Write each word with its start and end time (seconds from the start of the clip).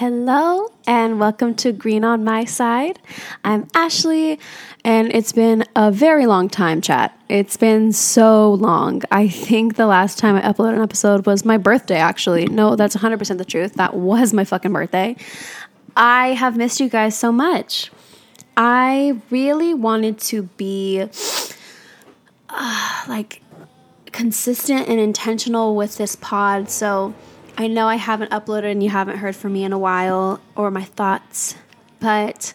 Hello 0.00 0.72
and 0.86 1.20
welcome 1.20 1.54
to 1.56 1.72
Green 1.72 2.04
on 2.04 2.24
My 2.24 2.46
Side. 2.46 2.98
I'm 3.44 3.68
Ashley 3.74 4.40
and 4.82 5.14
it's 5.14 5.32
been 5.32 5.66
a 5.76 5.92
very 5.92 6.24
long 6.24 6.48
time, 6.48 6.80
chat. 6.80 7.14
It's 7.28 7.58
been 7.58 7.92
so 7.92 8.54
long. 8.54 9.02
I 9.10 9.28
think 9.28 9.76
the 9.76 9.86
last 9.86 10.16
time 10.16 10.36
I 10.36 10.40
uploaded 10.40 10.76
an 10.76 10.80
episode 10.80 11.26
was 11.26 11.44
my 11.44 11.58
birthday, 11.58 11.98
actually. 11.98 12.46
No, 12.46 12.76
that's 12.76 12.96
100% 12.96 13.36
the 13.36 13.44
truth. 13.44 13.74
That 13.74 13.92
was 13.92 14.32
my 14.32 14.44
fucking 14.44 14.72
birthday. 14.72 15.16
I 15.94 16.28
have 16.28 16.56
missed 16.56 16.80
you 16.80 16.88
guys 16.88 17.18
so 17.18 17.30
much. 17.30 17.90
I 18.56 19.20
really 19.28 19.74
wanted 19.74 20.18
to 20.20 20.44
be 20.56 21.06
uh, 22.48 23.04
like 23.06 23.42
consistent 24.12 24.88
and 24.88 24.98
intentional 24.98 25.76
with 25.76 25.98
this 25.98 26.16
pod, 26.16 26.70
so 26.70 27.12
I 27.56 27.66
know 27.66 27.86
I 27.86 27.96
haven't 27.96 28.30
uploaded 28.30 28.72
and 28.72 28.82
you 28.82 28.90
haven't 28.90 29.18
heard 29.18 29.36
from 29.36 29.52
me 29.52 29.64
in 29.64 29.72
a 29.72 29.78
while 29.78 30.40
or 30.56 30.70
my 30.70 30.84
thoughts, 30.84 31.56
but 31.98 32.54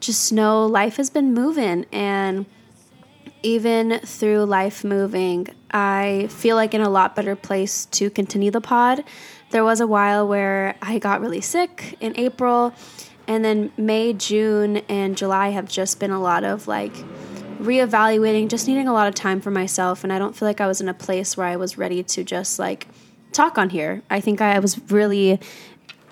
just 0.00 0.32
know 0.32 0.66
life 0.66 0.96
has 0.96 1.08
been 1.08 1.32
moving 1.32 1.86
and 1.92 2.46
even 3.42 4.00
through 4.00 4.44
life 4.44 4.84
moving, 4.84 5.48
I 5.70 6.28
feel 6.30 6.56
like 6.56 6.72
in 6.72 6.80
a 6.80 6.88
lot 6.88 7.14
better 7.14 7.36
place 7.36 7.84
to 7.86 8.08
continue 8.08 8.50
the 8.50 8.60
pod. 8.60 9.04
There 9.50 9.62
was 9.62 9.80
a 9.80 9.86
while 9.86 10.26
where 10.26 10.76
I 10.80 10.98
got 10.98 11.20
really 11.20 11.42
sick 11.42 11.96
in 12.00 12.18
April, 12.18 12.74
and 13.28 13.44
then 13.44 13.70
May, 13.76 14.14
June, 14.14 14.78
and 14.88 15.16
July 15.16 15.50
have 15.50 15.68
just 15.68 16.00
been 16.00 16.10
a 16.10 16.20
lot 16.20 16.42
of 16.42 16.66
like 16.66 16.94
reevaluating, 17.58 18.48
just 18.48 18.66
needing 18.66 18.88
a 18.88 18.92
lot 18.92 19.08
of 19.08 19.14
time 19.14 19.40
for 19.40 19.50
myself. 19.50 20.04
And 20.04 20.12
I 20.12 20.18
don't 20.18 20.34
feel 20.34 20.48
like 20.48 20.60
I 20.60 20.66
was 20.66 20.80
in 20.80 20.88
a 20.88 20.94
place 20.94 21.36
where 21.36 21.46
I 21.46 21.56
was 21.56 21.76
ready 21.76 22.02
to 22.02 22.24
just 22.24 22.58
like 22.58 22.88
talk 23.34 23.58
on 23.58 23.70
here. 23.70 24.02
I 24.10 24.20
think 24.20 24.40
I 24.40 24.58
was 24.58 24.78
really 24.90 25.40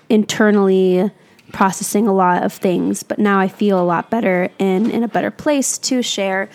internally 0.09 1.09
processing 1.51 2.07
a 2.07 2.13
lot 2.13 2.43
of 2.43 2.53
things, 2.53 3.03
but 3.03 3.19
now 3.19 3.39
I 3.39 3.47
feel 3.47 3.79
a 3.79 3.85
lot 3.85 4.09
better 4.09 4.49
and 4.59 4.91
in 4.91 5.03
a 5.03 5.07
better 5.07 5.31
place 5.31 5.77
to 5.79 6.01
share. 6.01 6.49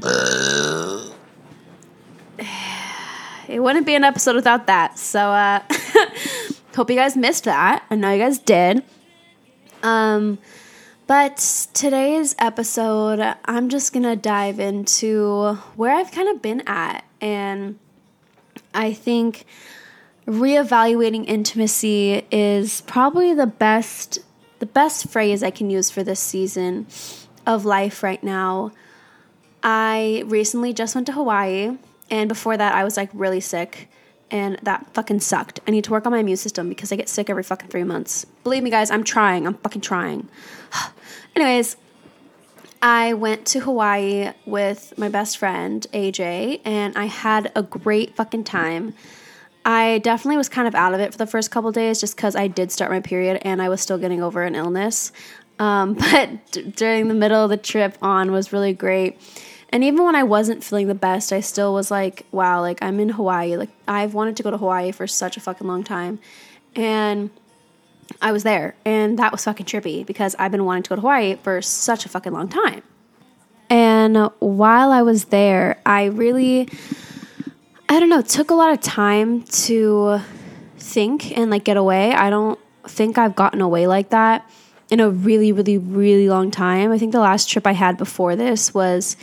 it 3.48 3.60
wouldn't 3.60 3.86
be 3.86 3.94
an 3.94 4.04
episode 4.04 4.34
without 4.36 4.66
that. 4.66 4.98
So 4.98 5.20
uh 5.20 5.60
hope 6.74 6.90
you 6.90 6.96
guys 6.96 7.16
missed 7.16 7.44
that. 7.44 7.84
I 7.90 7.94
know 7.94 8.12
you 8.12 8.18
guys 8.22 8.38
did. 8.38 8.82
Um 9.82 10.38
but 11.06 11.36
today's 11.72 12.34
episode, 12.38 13.36
I'm 13.44 13.68
just 13.68 13.92
to 14.02 14.16
dive 14.16 14.58
into 14.58 15.54
where 15.76 15.94
I've 15.94 16.10
kind 16.10 16.28
of 16.28 16.42
been 16.42 16.64
at 16.66 17.04
and 17.20 17.78
I 18.76 18.92
think 18.92 19.44
reevaluating 20.26 21.24
intimacy 21.26 22.26
is 22.30 22.82
probably 22.82 23.32
the 23.34 23.46
best 23.46 24.18
the 24.58 24.66
best 24.66 25.08
phrase 25.08 25.42
I 25.42 25.50
can 25.50 25.68
use 25.68 25.90
for 25.90 26.02
this 26.02 26.18
season 26.18 26.86
of 27.46 27.66
life 27.66 28.02
right 28.02 28.22
now. 28.24 28.72
I 29.62 30.24
recently 30.26 30.72
just 30.72 30.94
went 30.94 31.06
to 31.08 31.12
Hawaii 31.12 31.76
and 32.10 32.28
before 32.28 32.56
that 32.56 32.74
I 32.74 32.82
was 32.82 32.96
like 32.96 33.10
really 33.12 33.40
sick 33.40 33.90
and 34.30 34.58
that 34.62 34.86
fucking 34.94 35.20
sucked. 35.20 35.60
I 35.68 35.70
need 35.70 35.84
to 35.84 35.90
work 35.90 36.06
on 36.06 36.12
my 36.12 36.18
immune 36.18 36.38
system 36.38 36.70
because 36.70 36.90
I 36.90 36.96
get 36.96 37.08
sick 37.08 37.28
every 37.28 37.42
fucking 37.42 37.68
3 37.68 37.84
months. 37.84 38.24
Believe 38.44 38.62
me 38.62 38.70
guys, 38.70 38.90
I'm 38.90 39.04
trying. 39.04 39.46
I'm 39.46 39.54
fucking 39.54 39.82
trying. 39.82 40.28
Anyways, 41.36 41.76
I 42.86 43.14
went 43.14 43.46
to 43.46 43.58
Hawaii 43.58 44.30
with 44.44 44.96
my 44.96 45.08
best 45.08 45.38
friend, 45.38 45.84
AJ, 45.92 46.60
and 46.64 46.96
I 46.96 47.06
had 47.06 47.50
a 47.56 47.64
great 47.64 48.14
fucking 48.14 48.44
time. 48.44 48.94
I 49.64 49.98
definitely 50.04 50.36
was 50.36 50.48
kind 50.48 50.68
of 50.68 50.76
out 50.76 50.94
of 50.94 51.00
it 51.00 51.10
for 51.10 51.18
the 51.18 51.26
first 51.26 51.50
couple 51.50 51.72
days 51.72 51.98
just 51.98 52.14
because 52.14 52.36
I 52.36 52.46
did 52.46 52.70
start 52.70 52.92
my 52.92 53.00
period 53.00 53.40
and 53.42 53.60
I 53.60 53.68
was 53.70 53.80
still 53.80 53.98
getting 53.98 54.22
over 54.22 54.44
an 54.44 54.54
illness. 54.54 55.10
Um, 55.58 55.94
but 56.12 56.52
d- 56.52 56.62
during 56.76 57.08
the 57.08 57.14
middle 57.14 57.42
of 57.42 57.50
the 57.50 57.56
trip 57.56 57.98
on 58.02 58.30
was 58.30 58.52
really 58.52 58.72
great. 58.72 59.18
And 59.70 59.82
even 59.82 60.04
when 60.04 60.14
I 60.14 60.22
wasn't 60.22 60.62
feeling 60.62 60.86
the 60.86 60.94
best, 60.94 61.32
I 61.32 61.40
still 61.40 61.74
was 61.74 61.90
like, 61.90 62.24
wow, 62.30 62.60
like 62.60 62.78
I'm 62.82 63.00
in 63.00 63.08
Hawaii. 63.08 63.56
Like 63.56 63.70
I've 63.88 64.14
wanted 64.14 64.36
to 64.36 64.44
go 64.44 64.52
to 64.52 64.58
Hawaii 64.58 64.92
for 64.92 65.08
such 65.08 65.36
a 65.36 65.40
fucking 65.40 65.66
long 65.66 65.82
time. 65.82 66.20
And 66.76 67.30
I 68.20 68.32
was 68.32 68.42
there, 68.42 68.74
and 68.84 69.18
that 69.18 69.32
was 69.32 69.44
fucking 69.44 69.66
trippy 69.66 70.06
because 70.06 70.34
I've 70.38 70.52
been 70.52 70.64
wanting 70.64 70.84
to 70.84 70.88
go 70.90 70.94
to 70.96 71.00
Hawaii 71.00 71.36
for 71.36 71.60
such 71.62 72.06
a 72.06 72.08
fucking 72.08 72.32
long 72.32 72.48
time. 72.48 72.82
And 73.68 74.30
while 74.38 74.92
I 74.92 75.02
was 75.02 75.26
there, 75.26 75.80
I 75.84 76.04
really, 76.04 76.68
I 77.88 77.98
don't 78.00 78.08
know, 78.08 78.22
took 78.22 78.50
a 78.50 78.54
lot 78.54 78.72
of 78.72 78.80
time 78.80 79.42
to 79.42 80.20
think 80.78 81.36
and 81.36 81.50
like 81.50 81.64
get 81.64 81.76
away. 81.76 82.12
I 82.12 82.30
don't 82.30 82.58
think 82.84 83.18
I've 83.18 83.34
gotten 83.34 83.60
away 83.60 83.86
like 83.86 84.10
that 84.10 84.48
in 84.88 85.00
a 85.00 85.10
really, 85.10 85.52
really, 85.52 85.78
really 85.78 86.28
long 86.28 86.50
time. 86.50 86.92
I 86.92 86.98
think 86.98 87.12
the 87.12 87.20
last 87.20 87.50
trip 87.50 87.66
I 87.66 87.72
had 87.72 87.96
before 87.96 88.36
this 88.36 88.72
was 88.72 89.16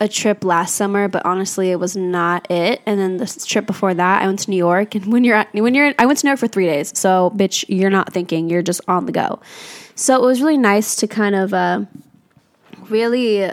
a 0.00 0.08
trip 0.08 0.44
last 0.44 0.76
summer, 0.76 1.08
but 1.08 1.24
honestly, 1.26 1.70
it 1.70 1.78
was 1.78 1.94
not 1.94 2.50
it. 2.50 2.80
And 2.86 2.98
then 2.98 3.18
the 3.18 3.26
trip 3.46 3.66
before 3.66 3.92
that, 3.92 4.22
I 4.22 4.26
went 4.26 4.38
to 4.40 4.50
New 4.50 4.56
York. 4.56 4.94
And 4.94 5.06
when 5.12 5.24
you're 5.24 5.36
at, 5.36 5.52
when 5.52 5.74
you're, 5.74 5.94
I 5.98 6.06
went 6.06 6.18
to 6.20 6.26
New 6.26 6.30
York 6.30 6.40
for 6.40 6.48
three 6.48 6.66
days. 6.66 6.98
So, 6.98 7.32
bitch, 7.36 7.64
you're 7.68 7.90
not 7.90 8.12
thinking, 8.12 8.48
you're 8.48 8.62
just 8.62 8.80
on 8.88 9.06
the 9.06 9.12
go. 9.12 9.40
So 9.94 10.16
it 10.16 10.24
was 10.24 10.40
really 10.40 10.56
nice 10.56 10.96
to 10.96 11.06
kind 11.06 11.34
of 11.34 11.52
uh, 11.52 11.84
really 12.88 13.50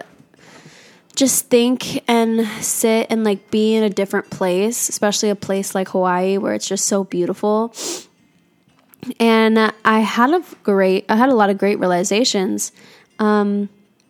just 1.15 1.49
think 1.49 2.03
and 2.07 2.47
sit 2.63 3.07
and 3.09 3.23
like 3.23 3.51
be 3.51 3.75
in 3.75 3.83
a 3.83 3.89
different 3.89 4.29
place, 4.29 4.87
especially 4.87 5.29
a 5.29 5.35
place 5.35 5.75
like 5.75 5.89
Hawaii 5.89 6.37
where 6.37 6.53
it's 6.53 6.67
just 6.67 6.85
so 6.85 7.03
beautiful. 7.03 7.73
And 9.19 9.73
I 9.83 9.99
had 9.99 10.29
a 10.29 10.43
great, 10.63 11.05
I 11.09 11.15
had 11.15 11.29
a 11.29 11.35
lot 11.35 11.49
of 11.49 11.57
great 11.57 11.79
realizations. 11.79 12.71
Um, 13.19 13.67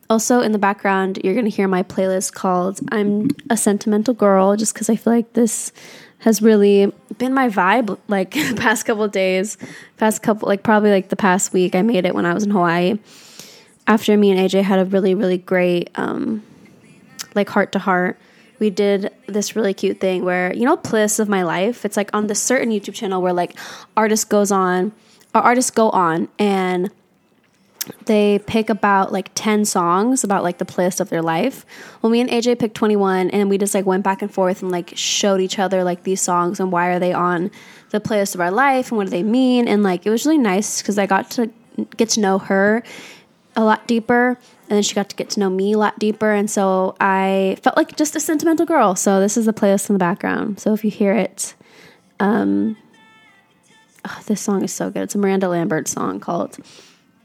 also, 0.09 0.39
in 0.39 0.53
the 0.53 0.59
background, 0.59 1.19
you're 1.23 1.33
going 1.33 1.45
to 1.45 1.51
hear 1.51 1.67
my 1.67 1.83
playlist 1.83 2.33
called 2.33 2.79
I'm 2.91 3.29
a 3.49 3.57
Sentimental 3.57 4.13
Girl, 4.13 4.55
just 4.55 4.73
because 4.73 4.89
I 4.89 4.95
feel 4.95 5.11
like 5.11 5.33
this 5.33 5.73
has 6.19 6.41
really 6.41 6.91
been 7.17 7.33
my 7.33 7.49
vibe 7.49 7.97
like 8.07 8.31
the 8.49 8.55
past 8.57 8.85
couple 8.85 9.07
days, 9.07 9.57
past 9.97 10.23
couple, 10.23 10.47
like 10.47 10.63
probably 10.63 10.91
like 10.91 11.09
the 11.09 11.15
past 11.15 11.51
week. 11.51 11.75
I 11.75 11.81
made 11.81 12.05
it 12.05 12.15
when 12.15 12.25
I 12.25 12.33
was 12.33 12.43
in 12.43 12.51
Hawaii. 12.51 12.99
After 13.85 14.17
me 14.17 14.31
and 14.31 14.39
AJ 14.39 14.63
had 14.63 14.79
a 14.79 14.85
really, 14.85 15.13
really 15.13 15.37
great, 15.37 15.89
um, 15.95 16.43
like 17.35 17.49
heart 17.49 17.71
to 17.73 17.79
heart, 17.79 18.17
we 18.59 18.69
did 18.69 19.13
this 19.27 19.55
really 19.55 19.73
cute 19.73 19.99
thing 19.99 20.25
where, 20.25 20.53
you 20.53 20.65
know, 20.65 20.77
playlists 20.77 21.19
of 21.19 21.29
my 21.29 21.43
life, 21.43 21.85
it's 21.85 21.95
like 21.95 22.09
on 22.13 22.27
this 22.27 22.41
certain 22.41 22.69
YouTube 22.69 22.95
channel 22.95 23.21
where 23.21 23.33
like 23.33 23.57
artists 23.95 24.25
goes 24.25 24.51
on, 24.51 24.93
or 25.35 25.41
artists 25.41 25.71
go 25.71 25.89
on 25.91 26.29
and 26.39 26.91
they 28.05 28.39
pick 28.39 28.69
about 28.69 29.11
like 29.11 29.31
10 29.35 29.65
songs 29.65 30.23
about 30.23 30.43
like 30.43 30.57
the 30.57 30.65
playlist 30.65 30.99
of 30.99 31.09
their 31.09 31.21
life. 31.21 31.65
Well, 32.01 32.09
me 32.09 32.21
and 32.21 32.29
AJ 32.29 32.59
picked 32.59 32.75
21 32.75 33.29
and 33.31 33.49
we 33.49 33.57
just 33.57 33.73
like 33.73 33.85
went 33.85 34.03
back 34.03 34.21
and 34.21 34.33
forth 34.33 34.61
and 34.61 34.71
like 34.71 34.93
showed 34.95 35.41
each 35.41 35.59
other 35.59 35.83
like 35.83 36.03
these 36.03 36.21
songs 36.21 36.59
and 36.59 36.71
why 36.71 36.87
are 36.87 36.99
they 36.99 37.13
on 37.13 37.51
the 37.89 37.99
playlist 37.99 38.35
of 38.35 38.41
our 38.41 38.51
life 38.51 38.89
and 38.89 38.97
what 38.97 39.05
do 39.05 39.11
they 39.11 39.23
mean. 39.23 39.67
And 39.67 39.83
like 39.83 40.05
it 40.05 40.09
was 40.09 40.25
really 40.25 40.37
nice 40.37 40.81
because 40.81 40.97
I 40.97 41.05
got 41.05 41.31
to 41.31 41.51
get 41.95 42.09
to 42.09 42.19
know 42.19 42.39
her 42.39 42.83
a 43.55 43.63
lot 43.63 43.87
deeper 43.87 44.37
and 44.69 44.75
then 44.75 44.83
she 44.83 44.93
got 44.93 45.09
to 45.09 45.15
get 45.15 45.29
to 45.31 45.39
know 45.39 45.49
me 45.49 45.73
a 45.73 45.77
lot 45.77 45.97
deeper. 45.97 46.31
And 46.31 46.49
so 46.49 46.95
I 46.99 47.57
felt 47.61 47.77
like 47.77 47.95
just 47.95 48.15
a 48.15 48.19
sentimental 48.19 48.65
girl. 48.65 48.95
So 48.95 49.19
this 49.19 49.37
is 49.37 49.45
the 49.45 49.53
playlist 49.53 49.89
in 49.89 49.93
the 49.93 49.99
background. 49.99 50.59
So 50.59 50.73
if 50.73 50.83
you 50.83 50.91
hear 50.91 51.13
it, 51.13 51.55
um, 52.19 52.75
oh, 54.05 54.21
this 54.27 54.41
song 54.41 54.63
is 54.63 54.73
so 54.73 54.89
good. 54.89 55.03
It's 55.03 55.15
a 55.15 55.17
Miranda 55.17 55.47
Lambert 55.47 55.87
song 55.87 56.19
called 56.19 56.57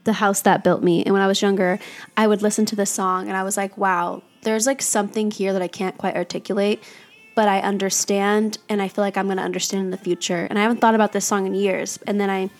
the 0.04 0.14
house 0.14 0.40
that 0.42 0.64
built 0.64 0.82
me. 0.82 1.04
And 1.04 1.12
when 1.12 1.22
I 1.22 1.26
was 1.26 1.42
younger, 1.42 1.78
I 2.16 2.26
would 2.26 2.42
listen 2.42 2.66
to 2.66 2.76
this 2.76 2.90
song 2.90 3.28
and 3.28 3.36
I 3.36 3.42
was 3.42 3.56
like, 3.56 3.76
wow, 3.78 4.22
there's 4.42 4.66
like 4.66 4.82
something 4.82 5.30
here 5.30 5.52
that 5.52 5.62
I 5.62 5.68
can't 5.68 5.96
quite 5.96 6.16
articulate, 6.16 6.82
but 7.34 7.48
I 7.48 7.60
understand 7.60 8.58
and 8.68 8.82
I 8.82 8.88
feel 8.88 9.04
like 9.04 9.16
I'm 9.16 9.26
going 9.26 9.36
to 9.36 9.42
understand 9.42 9.84
in 9.84 9.90
the 9.90 9.96
future. 9.96 10.46
And 10.50 10.58
I 10.58 10.62
haven't 10.62 10.80
thought 10.80 10.94
about 10.94 11.12
this 11.12 11.24
song 11.24 11.46
in 11.46 11.54
years. 11.54 11.98
And 12.06 12.20
then 12.20 12.30
I 12.30 12.50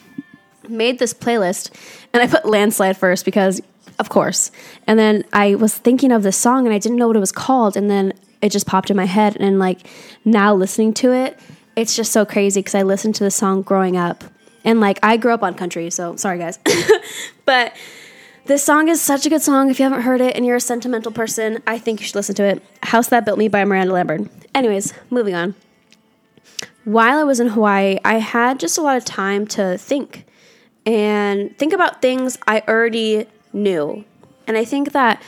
made 0.69 0.99
this 0.99 1.13
playlist 1.13 1.71
and 2.13 2.23
I 2.23 2.27
put 2.27 2.47
Landslide 2.47 2.97
first 2.97 3.25
because, 3.25 3.61
of 3.99 4.09
course. 4.09 4.51
And 4.87 4.99
then 4.99 5.25
I 5.33 5.57
was 5.57 5.77
thinking 5.77 6.13
of 6.13 6.23
this 6.23 6.37
song 6.37 6.67
and 6.67 6.75
I 6.75 6.79
didn't 6.79 6.99
know 6.99 7.09
what 7.09 7.17
it 7.17 7.21
was 7.21 7.33
called. 7.33 7.77
And 7.77 7.91
then 7.91 8.13
it 8.41 8.51
just 8.51 8.67
popped 8.67 8.91
in 8.91 8.97
my 8.97 9.07
head. 9.07 9.37
And 9.39 9.59
like 9.59 9.87
now 10.25 10.55
listening 10.55 10.95
to 10.95 11.13
it, 11.13 11.39
it's 11.75 11.97
just 11.97 12.13
so 12.13 12.25
crazy 12.25 12.61
because 12.61 12.75
I 12.75 12.83
listened 12.83 13.15
to 13.17 13.25
the 13.25 13.31
song 13.31 13.63
growing 13.63 13.97
up 13.97 14.25
and 14.65 14.81
like 14.81 14.99
I 15.03 15.17
grew 15.17 15.33
up 15.33 15.43
on 15.43 15.55
country, 15.55 15.91
so 15.91 16.17
sorry 16.17 16.39
guys. 16.39 16.59
but 17.45 17.75
this 18.45 18.65
song 18.65 18.89
is 18.89 19.01
such 19.01 19.25
a 19.25 19.29
good 19.29 19.43
song. 19.43 19.71
If 19.71 19.79
you 19.79 19.85
haven't 19.85 20.03
heard 20.03 20.21
it 20.21 20.35
and 20.35 20.45
you're 20.45 20.57
a 20.57 20.61
sentimental 20.61 21.13
person, 21.13 21.63
I 21.67 21.79
think 21.79 22.01
you 22.01 22.07
should 22.07 22.17
listen 22.17 22.35
to 22.37 22.45
it. 22.45 22.63
House 22.83 23.09
That 23.09 23.25
Built 23.25 23.39
Me 23.39 23.49
by 23.49 23.65
Miranda 23.65 23.93
Lambert. 23.93 24.23
Anyways, 24.55 24.93
moving 25.11 25.35
on. 25.35 25.55
While 26.85 27.19
I 27.19 27.25
was 27.25 27.39
in 27.39 27.49
Hawaii, 27.49 27.99
I 28.05 28.19
had 28.19 28.59
just 28.59 28.77
a 28.77 28.83
lot 28.83 28.97
of 28.97 29.05
time 29.05 29.47
to 29.49 29.79
think 29.79 30.27
and 30.85 31.57
think 31.57 31.73
about 31.73 32.03
things 32.03 32.37
I 32.47 32.65
already 32.67 33.27
knew. 33.53 34.05
And 34.49 34.57
I 34.57 34.65
think 34.65 34.91
that 34.93 35.23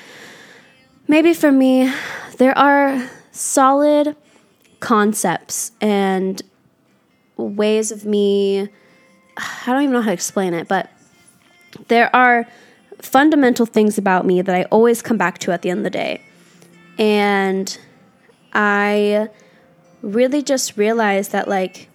maybe 1.06 1.32
for 1.32 1.52
me, 1.52 1.92
there 2.38 2.56
are 2.58 3.08
solid 3.30 4.16
concepts 4.80 5.70
and 5.80 6.42
ways 7.36 7.92
of 7.92 8.04
me 8.04 8.68
I 9.36 9.72
don't 9.72 9.82
even 9.82 9.92
know 9.92 10.02
how 10.02 10.10
to 10.10 10.14
explain 10.14 10.54
it, 10.54 10.68
but 10.68 10.90
there 11.88 12.14
are 12.14 12.46
fundamental 13.00 13.66
things 13.66 13.98
about 13.98 14.24
me 14.24 14.42
that 14.42 14.54
I 14.54 14.64
always 14.64 15.02
come 15.02 15.16
back 15.16 15.38
to 15.38 15.52
at 15.52 15.62
the 15.62 15.70
end 15.70 15.78
of 15.80 15.84
the 15.84 15.90
day. 15.90 16.22
And 16.98 17.76
I 18.52 19.28
really 20.02 20.42
just 20.42 20.76
realized 20.76 21.32
that, 21.32 21.48
like, 21.48 21.88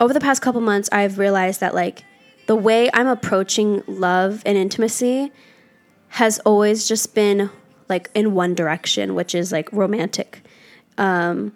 over 0.00 0.12
the 0.12 0.20
past 0.20 0.42
couple 0.42 0.60
months, 0.60 0.88
I've 0.90 1.18
realized 1.18 1.60
that, 1.60 1.74
like, 1.74 2.04
the 2.46 2.56
way 2.56 2.90
I'm 2.92 3.06
approaching 3.06 3.84
love 3.86 4.42
and 4.44 4.58
intimacy 4.58 5.30
has 6.08 6.40
always 6.40 6.88
just 6.88 7.14
been 7.14 7.48
like 7.88 8.10
in 8.14 8.34
one 8.34 8.54
direction, 8.54 9.14
which 9.14 9.34
is 9.34 9.52
like 9.52 9.68
romantic. 9.72 10.42
Um, 10.98 11.52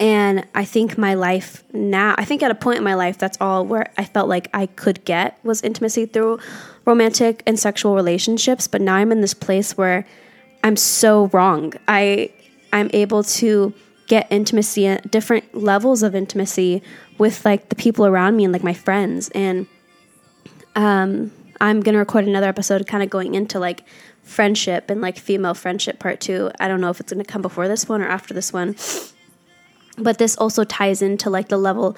and 0.00 0.46
I 0.54 0.64
think 0.64 0.96
my 0.96 1.14
life 1.14 1.64
now, 1.72 2.14
I 2.16 2.24
think 2.24 2.42
at 2.42 2.50
a 2.50 2.54
point 2.54 2.78
in 2.78 2.84
my 2.84 2.94
life, 2.94 3.18
that's 3.18 3.38
all 3.40 3.64
where 3.64 3.90
I 3.96 4.04
felt 4.04 4.28
like 4.28 4.48
I 4.54 4.66
could 4.66 5.04
get 5.04 5.38
was 5.42 5.62
intimacy 5.62 6.06
through 6.06 6.38
romantic 6.84 7.42
and 7.46 7.58
sexual 7.58 7.94
relationships. 7.94 8.68
But 8.68 8.80
now 8.80 8.94
I'm 8.94 9.10
in 9.10 9.20
this 9.20 9.34
place 9.34 9.76
where 9.76 10.06
I'm 10.62 10.76
so 10.76 11.26
wrong. 11.28 11.74
I 11.88 12.32
I'm 12.72 12.90
able 12.92 13.24
to 13.24 13.74
get 14.06 14.26
intimacy 14.30 14.86
at 14.86 15.10
different 15.10 15.54
levels 15.54 16.02
of 16.02 16.14
intimacy 16.14 16.82
with 17.18 17.44
like 17.44 17.68
the 17.68 17.74
people 17.74 18.06
around 18.06 18.36
me 18.36 18.44
and 18.44 18.52
like 18.52 18.64
my 18.64 18.74
friends. 18.74 19.30
And 19.30 19.66
um, 20.76 21.32
I'm 21.60 21.80
gonna 21.80 21.98
record 21.98 22.26
another 22.26 22.48
episode 22.48 22.86
kind 22.86 23.02
of 23.02 23.10
going 23.10 23.34
into 23.34 23.58
like 23.58 23.82
friendship 24.22 24.90
and 24.90 25.00
like 25.00 25.18
female 25.18 25.54
friendship 25.54 25.98
part 25.98 26.20
two. 26.20 26.52
I 26.60 26.68
don't 26.68 26.80
know 26.80 26.90
if 26.90 27.00
it's 27.00 27.12
gonna 27.12 27.24
come 27.24 27.42
before 27.42 27.66
this 27.66 27.88
one 27.88 28.00
or 28.00 28.08
after 28.08 28.32
this 28.32 28.52
one. 28.52 28.76
But 29.98 30.18
this 30.18 30.36
also 30.36 30.64
ties 30.64 31.02
into 31.02 31.30
like 31.30 31.48
the 31.48 31.58
level 31.58 31.96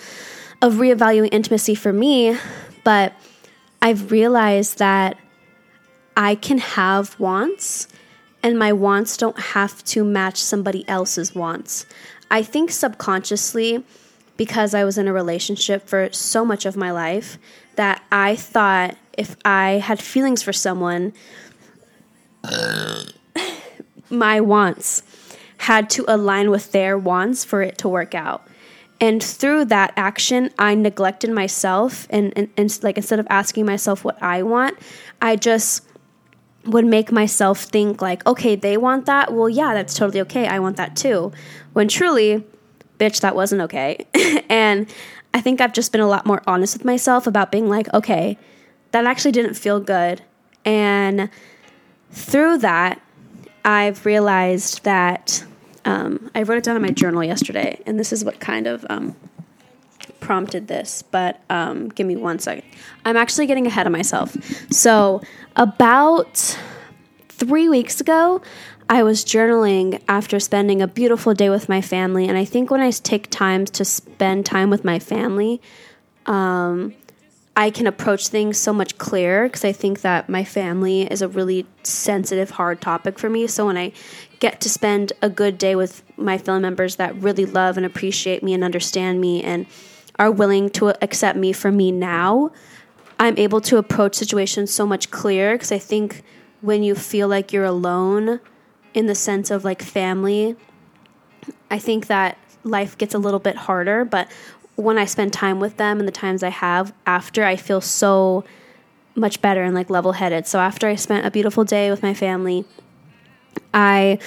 of 0.62 0.74
reevaluating 0.74 1.30
intimacy 1.32 1.74
for 1.74 1.92
me. 1.92 2.36
But 2.84 3.12
I've 3.82 4.10
realized 4.10 4.78
that 4.78 5.16
I 6.16 6.34
can 6.34 6.58
have 6.58 7.18
wants 7.18 7.88
and 8.42 8.58
my 8.58 8.72
wants 8.72 9.16
don't 9.16 9.38
have 9.38 9.84
to 9.84 10.04
match 10.04 10.42
somebody 10.42 10.88
else's 10.88 11.34
wants. 11.34 11.86
I 12.30 12.42
think 12.42 12.70
subconsciously, 12.70 13.84
because 14.36 14.74
I 14.74 14.84
was 14.84 14.96
in 14.96 15.08
a 15.08 15.12
relationship 15.12 15.86
for 15.86 16.10
so 16.12 16.44
much 16.44 16.64
of 16.64 16.76
my 16.76 16.90
life, 16.90 17.38
that 17.76 18.02
I 18.10 18.36
thought 18.36 18.96
if 19.16 19.36
I 19.44 19.72
had 19.72 20.00
feelings 20.00 20.42
for 20.42 20.52
someone, 20.52 21.12
my 24.10 24.40
wants 24.40 25.02
had 25.60 25.90
to 25.90 26.06
align 26.08 26.50
with 26.50 26.72
their 26.72 26.96
wants 26.96 27.44
for 27.44 27.60
it 27.60 27.76
to 27.76 27.86
work 27.86 28.14
out. 28.14 28.48
And 28.98 29.22
through 29.22 29.66
that 29.66 29.92
action, 29.94 30.48
I 30.58 30.74
neglected 30.74 31.30
myself. 31.30 32.06
And, 32.08 32.32
and, 32.34 32.48
and 32.56 32.82
like 32.82 32.96
instead 32.96 33.18
of 33.18 33.26
asking 33.28 33.66
myself 33.66 34.02
what 34.02 34.22
I 34.22 34.42
want, 34.42 34.78
I 35.20 35.36
just 35.36 35.86
would 36.64 36.86
make 36.86 37.12
myself 37.12 37.60
think 37.60 38.00
like, 38.00 38.26
okay, 38.26 38.56
they 38.56 38.78
want 38.78 39.04
that. 39.04 39.34
Well, 39.34 39.50
yeah, 39.50 39.74
that's 39.74 39.92
totally 39.92 40.22
okay. 40.22 40.46
I 40.46 40.60
want 40.60 40.78
that 40.78 40.96
too. 40.96 41.30
When 41.74 41.88
truly, 41.88 42.42
bitch, 42.98 43.20
that 43.20 43.34
wasn't 43.34 43.60
okay. 43.60 44.06
and 44.48 44.90
I 45.34 45.42
think 45.42 45.60
I've 45.60 45.74
just 45.74 45.92
been 45.92 46.00
a 46.00 46.08
lot 46.08 46.24
more 46.24 46.42
honest 46.46 46.74
with 46.74 46.86
myself 46.86 47.26
about 47.26 47.52
being 47.52 47.68
like, 47.68 47.92
okay, 47.92 48.38
that 48.92 49.04
actually 49.04 49.32
didn't 49.32 49.54
feel 49.54 49.78
good. 49.78 50.22
And 50.64 51.28
through 52.12 52.58
that, 52.58 53.02
I've 53.62 54.06
realized 54.06 54.84
that 54.84 55.44
um, 55.84 56.30
I 56.34 56.42
wrote 56.42 56.58
it 56.58 56.64
down 56.64 56.76
in 56.76 56.82
my 56.82 56.90
journal 56.90 57.24
yesterday, 57.24 57.80
and 57.86 57.98
this 57.98 58.12
is 58.12 58.24
what 58.24 58.40
kind 58.40 58.66
of 58.66 58.84
um, 58.90 59.16
prompted 60.20 60.68
this. 60.68 61.02
But 61.02 61.40
um, 61.50 61.88
give 61.88 62.06
me 62.06 62.16
one 62.16 62.38
second. 62.38 62.64
I'm 63.04 63.16
actually 63.16 63.46
getting 63.46 63.66
ahead 63.66 63.86
of 63.86 63.92
myself. 63.92 64.36
So, 64.70 65.22
about 65.56 66.58
three 67.28 67.68
weeks 67.68 68.00
ago, 68.00 68.42
I 68.88 69.02
was 69.04 69.24
journaling 69.24 70.02
after 70.08 70.40
spending 70.40 70.82
a 70.82 70.88
beautiful 70.88 71.32
day 71.32 71.48
with 71.48 71.68
my 71.68 71.80
family. 71.80 72.26
And 72.28 72.36
I 72.36 72.44
think 72.44 72.70
when 72.70 72.80
I 72.80 72.90
take 72.90 73.30
time 73.30 73.64
to 73.66 73.84
spend 73.84 74.44
time 74.44 74.68
with 74.68 74.84
my 74.84 74.98
family, 74.98 75.62
um, 76.26 76.94
I 77.56 77.70
can 77.70 77.86
approach 77.86 78.28
things 78.28 78.58
so 78.58 78.72
much 78.72 78.98
clearer 78.98 79.46
because 79.46 79.64
I 79.64 79.72
think 79.72 80.00
that 80.00 80.28
my 80.28 80.44
family 80.44 81.02
is 81.02 81.22
a 81.22 81.28
really 81.28 81.66
sensitive, 81.82 82.50
hard 82.50 82.80
topic 82.80 83.18
for 83.18 83.30
me. 83.30 83.46
So 83.46 83.66
when 83.66 83.76
I 83.76 83.92
get 84.40 84.60
to 84.62 84.68
spend 84.68 85.12
a 85.22 85.30
good 85.30 85.58
day 85.58 85.76
with 85.76 86.02
my 86.16 86.36
family 86.38 86.62
members 86.62 86.96
that 86.96 87.14
really 87.16 87.46
love 87.46 87.76
and 87.76 87.86
appreciate 87.86 88.42
me 88.42 88.52
and 88.54 88.64
understand 88.64 89.20
me 89.20 89.42
and 89.42 89.66
are 90.18 90.30
willing 90.30 90.68
to 90.70 90.88
accept 91.02 91.38
me 91.38 91.52
for 91.52 91.70
me 91.70 91.92
now, 91.92 92.50
I'm 93.18 93.36
able 93.38 93.60
to 93.62 93.76
approach 93.76 94.14
situations 94.14 94.70
so 94.70 94.86
much 94.86 95.10
clearer 95.10 95.54
because 95.54 95.70
I 95.72 95.78
think 95.78 96.22
when 96.62 96.82
you 96.82 96.94
feel 96.94 97.28
like 97.28 97.52
you're 97.52 97.64
alone 97.64 98.40
in 98.94 99.06
the 99.06 99.14
sense 99.14 99.50
of 99.50 99.64
like 99.64 99.82
family, 99.82 100.56
I 101.70 101.78
think 101.78 102.06
that 102.08 102.38
life 102.64 102.98
gets 102.98 103.14
a 103.14 103.18
little 103.18 103.38
bit 103.38 103.56
harder. 103.56 104.04
But 104.04 104.28
when 104.76 104.98
I 104.98 105.04
spend 105.04 105.32
time 105.32 105.60
with 105.60 105.76
them 105.76 105.98
and 105.98 106.08
the 106.08 106.12
times 106.12 106.42
I 106.42 106.48
have 106.48 106.92
after, 107.06 107.44
I 107.44 107.56
feel 107.56 107.80
so 107.80 108.44
much 109.14 109.42
better 109.42 109.62
and 109.62 109.74
like 109.74 109.90
level 109.90 110.12
headed. 110.12 110.46
So 110.46 110.58
after 110.58 110.88
I 110.88 110.94
spent 110.94 111.26
a 111.26 111.30
beautiful 111.30 111.64
day 111.64 111.90
with 111.90 112.02
my 112.02 112.14
family, 112.14 112.64
I 113.72 114.18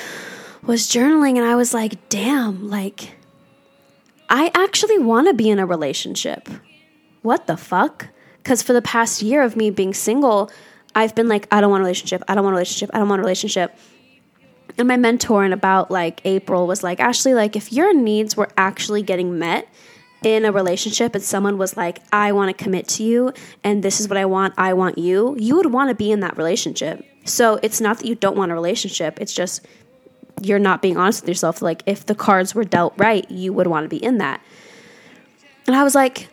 was 0.62 0.88
journaling 0.88 1.38
and 1.38 1.46
I 1.46 1.56
was 1.56 1.74
like, 1.74 2.10
damn, 2.10 2.70
like, 2.70 3.12
I 4.30 4.52
actually 4.56 5.00
want 5.00 5.28
to 5.28 5.34
be 5.34 5.50
in 5.50 5.60
a 5.60 5.66
relationship. 5.66 6.50
What 7.22 7.48
the 7.48 7.58
fuck? 7.58 8.08
Because 8.38 8.62
for 8.62 8.74
the 8.74 8.82
past 8.82 9.22
year 9.22 9.42
of 9.44 9.56
me 9.56 9.70
being 9.70 9.94
single, 9.94 10.52
I've 10.96 11.16
been 11.16 11.28
like, 11.28 11.48
I 11.52 11.62
don't 11.62 11.72
want 11.72 11.82
a 11.82 11.86
relationship. 11.86 12.24
I 12.28 12.36
don't 12.36 12.44
want 12.44 12.54
a 12.54 12.58
relationship. 12.58 12.90
I 12.94 13.00
don't 13.00 13.10
want 13.10 13.20
a 13.20 13.24
relationship. 13.24 13.78
And 14.78 14.88
my 14.88 14.98
mentor 14.98 15.46
in 15.46 15.54
about 15.54 15.92
like 15.92 16.22
April 16.26 16.68
was 16.68 16.84
like, 16.84 17.00
Ashley, 17.00 17.34
like 17.34 17.56
if 17.56 17.72
your 17.72 17.94
needs 17.94 18.36
were 18.36 18.50
actually 18.58 19.04
getting 19.04 19.38
met 19.38 19.68
in 20.24 20.46
a 20.46 20.52
relationship 20.52 21.16
and 21.16 21.24
someone 21.24 21.58
was 21.58 21.78
like, 21.78 22.00
I 22.12 22.32
want 22.32 22.56
to 22.56 22.64
commit 22.64 22.88
to 22.90 23.04
you 23.04 23.34
and 23.64 23.84
this 23.84 24.00
is 24.00 24.08
what 24.08 24.18
I 24.18 24.26
want, 24.26 24.54
I 24.58 24.74
want 24.74 24.98
you, 24.98 25.36
you 25.38 25.56
would 25.58 25.72
want 25.72 25.90
to 25.90 25.96
be 25.96 26.12
in 26.12 26.22
that 26.22 26.38
relationship. 26.38 27.06
So 27.26 27.60
it's 27.64 27.80
not 27.80 28.00
that 28.00 28.06
you 28.06 28.16
don't 28.16 28.36
want 28.36 28.52
a 28.52 28.54
relationship, 28.54 29.20
it's 29.22 29.34
just 29.34 29.66
you're 30.42 30.60
not 30.60 30.82
being 30.82 30.98
honest 30.98 31.22
with 31.22 31.30
yourself. 31.30 31.62
Like 31.62 31.84
if 31.86 32.06
the 32.06 32.16
cards 32.16 32.56
were 32.56 32.64
dealt 32.64 32.94
right, 32.98 33.30
you 33.30 33.54
would 33.54 33.68
want 33.68 33.86
to 33.86 33.90
be 33.90 34.04
in 34.04 34.18
that. 34.18 34.42
And 35.68 35.76
I 35.76 35.84
was 35.84 35.96
like, 35.96 36.28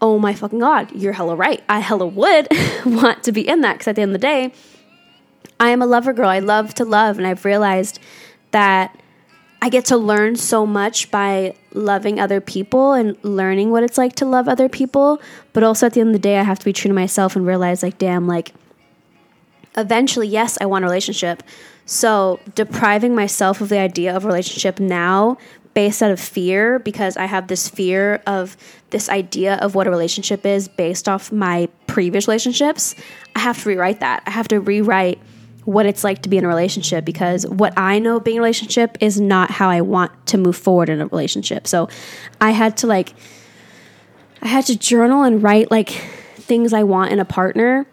oh 0.00 0.18
my 0.18 0.34
fucking 0.34 0.58
God, 0.58 0.92
you're 0.92 1.12
hella 1.12 1.36
right. 1.36 1.62
I 1.68 1.80
hella 1.80 2.06
would 2.06 2.48
want 2.84 3.24
to 3.24 3.32
be 3.32 3.46
in 3.46 3.60
that 3.62 3.74
because 3.74 3.88
at 3.88 3.96
the 3.96 4.02
end 4.02 4.10
of 4.14 4.20
the 4.20 4.26
day, 4.26 4.52
I 5.60 5.70
am 5.70 5.82
a 5.82 5.86
lover 5.86 6.12
girl. 6.12 6.28
I 6.28 6.38
love 6.38 6.74
to 6.74 6.84
love. 6.84 7.18
And 7.18 7.26
I've 7.26 7.44
realized 7.44 7.98
that 8.52 8.98
I 9.60 9.68
get 9.68 9.86
to 9.86 9.96
learn 9.96 10.36
so 10.36 10.64
much 10.64 11.10
by 11.10 11.56
loving 11.72 12.20
other 12.20 12.40
people 12.40 12.92
and 12.92 13.16
learning 13.24 13.70
what 13.70 13.82
it's 13.82 13.98
like 13.98 14.14
to 14.16 14.24
love 14.24 14.48
other 14.48 14.68
people. 14.68 15.20
But 15.52 15.64
also 15.64 15.86
at 15.86 15.94
the 15.94 16.00
end 16.00 16.10
of 16.10 16.12
the 16.14 16.20
day, 16.20 16.38
I 16.38 16.44
have 16.44 16.60
to 16.60 16.64
be 16.64 16.72
true 16.72 16.88
to 16.88 16.94
myself 16.94 17.34
and 17.34 17.44
realize, 17.44 17.82
like, 17.82 17.98
damn, 17.98 18.28
like, 18.28 18.52
eventually, 19.76 20.28
yes, 20.28 20.58
I 20.60 20.66
want 20.66 20.84
a 20.84 20.88
relationship. 20.88 21.42
So 21.86 22.40
depriving 22.54 23.14
myself 23.14 23.60
of 23.60 23.68
the 23.68 23.78
idea 23.78 24.14
of 24.14 24.24
a 24.24 24.28
relationship 24.28 24.78
now 24.78 25.38
based 25.74 26.02
out 26.02 26.10
of 26.10 26.18
fear 26.20 26.78
because 26.78 27.16
I 27.16 27.26
have 27.26 27.46
this 27.48 27.68
fear 27.68 28.22
of 28.26 28.56
this 28.90 29.08
idea 29.08 29.56
of 29.56 29.74
what 29.74 29.86
a 29.86 29.90
relationship 29.90 30.44
is 30.44 30.68
based 30.68 31.08
off 31.08 31.30
my 31.30 31.68
previous 31.86 32.26
relationships, 32.26 32.94
I 33.36 33.40
have 33.40 33.62
to 33.62 33.68
rewrite 33.68 34.00
that. 34.00 34.22
I 34.26 34.30
have 34.30 34.48
to 34.48 34.60
rewrite 34.60 35.20
what 35.64 35.84
it's 35.84 36.02
like 36.02 36.22
to 36.22 36.28
be 36.28 36.38
in 36.38 36.44
a 36.44 36.48
relationship 36.48 37.04
because 37.04 37.46
what 37.46 37.74
I 37.76 37.98
know 37.98 38.18
being 38.20 38.38
a 38.38 38.40
relationship 38.40 38.96
is 39.00 39.20
not 39.20 39.50
how 39.50 39.68
I 39.68 39.82
want 39.82 40.10
to 40.28 40.38
move 40.38 40.56
forward 40.56 40.88
in 40.88 41.00
a 41.00 41.06
relationship. 41.06 41.66
So 41.66 41.88
I 42.40 42.52
had 42.52 42.76
to 42.78 42.86
like 42.86 43.14
I 44.40 44.48
had 44.48 44.66
to 44.66 44.78
journal 44.78 45.24
and 45.24 45.42
write 45.42 45.70
like 45.70 45.90
things 46.36 46.72
I 46.72 46.84
want 46.84 47.12
in 47.12 47.20
a 47.20 47.24
partner. 47.24 47.86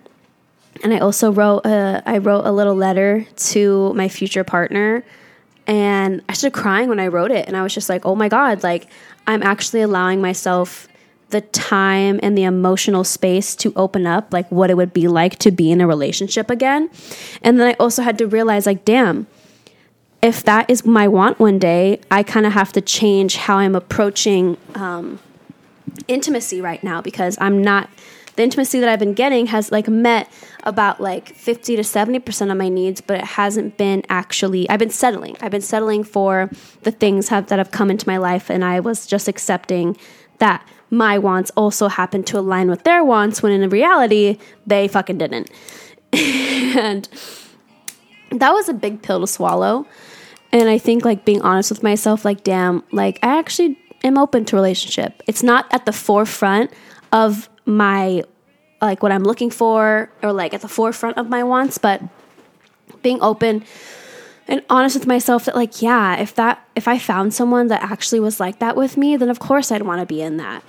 And 0.86 0.94
I 0.94 1.00
also 1.00 1.32
wrote 1.32 1.66
a, 1.66 2.04
I 2.06 2.20
wrote 2.20 2.46
a 2.46 2.52
little 2.52 2.76
letter 2.76 3.26
to 3.36 3.92
my 3.96 4.08
future 4.08 4.44
partner 4.44 5.04
and 5.66 6.22
I 6.30 6.34
started 6.34 6.56
crying 6.56 6.90
when 6.90 7.00
I 7.00 7.08
wrote 7.08 7.32
it 7.32 7.48
and 7.48 7.58
I 7.58 7.64
was 7.64 7.74
just 7.74 7.90
like, 7.90 8.06
"Oh 8.06 8.14
my 8.14 8.30
god, 8.30 8.62
like 8.62 8.86
I'm 9.26 9.42
actually 9.42 9.82
allowing 9.82 10.22
myself 10.22 10.88
the 11.32 11.42
time 11.42 12.20
and 12.22 12.38
the 12.38 12.44
emotional 12.44 13.04
space 13.04 13.56
to 13.56 13.74
open 13.76 14.06
up 14.06 14.32
like 14.32 14.48
what 14.52 14.70
it 14.70 14.78
would 14.78 14.94
be 14.94 15.08
like 15.08 15.40
to 15.40 15.50
be 15.50 15.72
in 15.72 15.82
a 15.82 15.88
relationship 15.88 16.52
again. 16.52 16.92
And 17.42 17.60
then 17.60 17.68
I 17.68 17.74
also 17.80 18.04
had 18.04 18.20
to 18.20 18.28
realize 18.28 18.68
like 18.68 18.86
damn, 18.86 19.26
if 20.22 20.44
that 20.44 20.70
is 20.70 20.86
my 20.86 21.08
want 21.08 21.40
one 21.40 21.58
day, 21.58 22.00
I 22.12 22.22
kind 22.22 22.46
of 22.46 22.54
have 22.54 22.72
to 22.74 22.82
change 22.82 23.38
how 23.38 23.58
I'm 23.58 23.74
approaching 23.74 24.56
um, 24.76 25.18
intimacy 26.08 26.62
right 26.62 26.84
now 26.84 27.02
because 27.02 27.40
I'm 27.42 27.64
not 27.64 27.90
the 28.36 28.44
intimacy 28.44 28.80
that 28.80 28.90
I've 28.90 29.00
been 29.00 29.14
getting 29.14 29.48
has 29.48 29.72
like 29.72 29.88
met 29.88 30.32
about 30.64 31.00
like 31.00 31.30
50 31.30 31.76
to 31.78 31.82
70% 31.82 32.52
of 32.52 32.58
my 32.58 32.70
needs, 32.70 33.02
but 33.02 33.18
it 33.18 33.26
hasn't 33.26 33.78
been 33.78 34.04
actually, 34.10 34.70
I've 34.70 34.80
been 34.80 34.90
settling. 34.90 35.38
I've 35.42 35.52
been 35.52 35.62
settling 35.62 36.04
for 36.04 36.50
the 36.84 36.92
things 36.92 37.30
have, 37.30 37.48
that 37.48 37.60
have 37.60 37.72
come 37.72 37.90
into 37.90 38.08
my 38.08 38.18
life, 38.18 38.50
and 38.50 38.64
I 38.64 38.80
was 38.80 39.06
just 39.06 39.28
accepting 39.28 39.98
that 40.40 40.68
my 40.90 41.18
wants 41.18 41.52
also 41.56 41.88
happened 41.88 42.28
to 42.28 42.40
align 42.40 42.70
with 42.70 42.84
their 42.84 43.04
wants 43.04 43.42
when 43.42 43.52
in 43.52 43.70
reality 43.70 44.38
they 44.66 44.88
fucking 44.88 45.18
didn't. 45.18 45.50
and 46.14 47.08
that 48.32 48.52
was 48.52 48.70
a 48.70 48.74
big 48.74 49.02
pill 49.02 49.22
to 49.22 49.28
swallow. 49.28 49.86
And 50.52 50.70
I 50.70 50.78
think 50.78 51.04
like 51.04 51.26
being 51.26 51.42
honest 51.42 51.72
with 51.72 51.84
myself, 51.84 52.24
like, 52.24 52.44
damn, 52.44 52.84
like 52.92 53.20
I 53.24 53.38
actually 53.38 53.78
am 54.04 54.18
open 54.18 54.46
to 54.46 54.56
relationship. 54.56 55.22
It's 55.28 55.44
not 55.44 55.66
at 55.72 55.86
the 55.86 55.92
forefront 55.92 56.72
of 57.12 57.50
my 57.66 58.24
like 58.82 59.02
what 59.02 59.12
I'm 59.12 59.24
looking 59.24 59.50
for 59.50 60.10
or 60.22 60.34
like 60.34 60.54
at 60.54 60.62
the 60.62 60.68
forefront 60.68 61.18
of 61.18 61.30
my 61.30 61.44
wants, 61.44 61.78
but 61.78 62.02
being 63.02 63.22
open 63.22 63.64
and 64.48 64.62
honest 64.70 64.96
with 64.96 65.08
myself 65.08 65.46
that 65.46 65.56
like 65.56 65.82
yeah, 65.82 66.18
if 66.18 66.36
that 66.36 66.68
if 66.76 66.88
I 66.88 67.00
found 67.00 67.34
someone 67.34 67.68
that 67.68 67.82
actually 67.82 68.20
was 68.20 68.40
like 68.40 68.60
that 68.60 68.76
with 68.76 68.98
me, 68.98 69.18
then 69.18 69.30
of 69.30 69.40
course 69.40 69.72
I'd 69.72 69.82
want 69.82 70.02
to 70.02 70.06
be 70.06 70.22
in 70.22 70.38
that. 70.38 70.64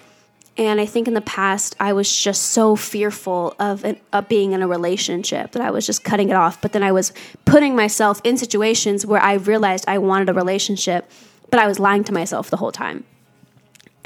And 0.59 0.81
I 0.81 0.87
think 0.87 1.07
in 1.07 1.13
the 1.13 1.21
past, 1.21 1.77
I 1.79 1.93
was 1.93 2.11
just 2.11 2.43
so 2.45 2.77
fearful 2.77 3.55
of, 3.59 3.85
an, 3.85 4.01
of 4.13 4.27
being 4.27 4.53
in 4.53 4.63
a 4.63 4.67
relationship 4.67 5.53
that 5.53 5.61
I 5.61 5.71
was 5.71 5.85
just 5.85 6.03
cutting 6.03 6.31
it 6.31 6.35
off. 6.35 6.63
But 6.63 6.73
then 6.73 6.83
I 6.83 6.93
was 6.93 7.13
putting 7.45 7.77
myself 7.77 8.23
in 8.25 8.39
situations 8.39 9.05
where 9.05 9.21
I 9.21 9.35
realized 9.35 9.85
I 9.87 9.99
wanted 9.99 10.31
a 10.31 10.33
relationship, 10.33 11.11
but 11.51 11.61
I 11.61 11.67
was 11.67 11.79
lying 11.79 12.05
to 12.05 12.13
myself 12.13 12.49
the 12.49 12.57
whole 12.57 12.73
time. 12.73 13.05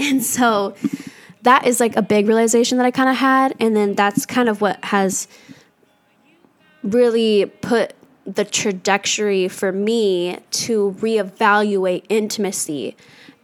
And 0.00 0.24
so 0.24 0.74
that 1.42 1.66
is 1.66 1.80
like 1.80 1.96
a 1.96 2.02
big 2.02 2.28
realization 2.28 2.78
that 2.78 2.86
I 2.86 2.90
kind 2.90 3.08
of 3.08 3.16
had. 3.16 3.54
And 3.60 3.74
then 3.74 3.94
that's 3.94 4.26
kind 4.26 4.48
of 4.48 4.60
what 4.60 4.82
has 4.84 5.28
really 6.82 7.46
put 7.46 7.94
the 8.26 8.44
trajectory 8.44 9.48
for 9.48 9.72
me 9.72 10.38
to 10.50 10.94
reevaluate 11.00 12.04
intimacy 12.08 12.96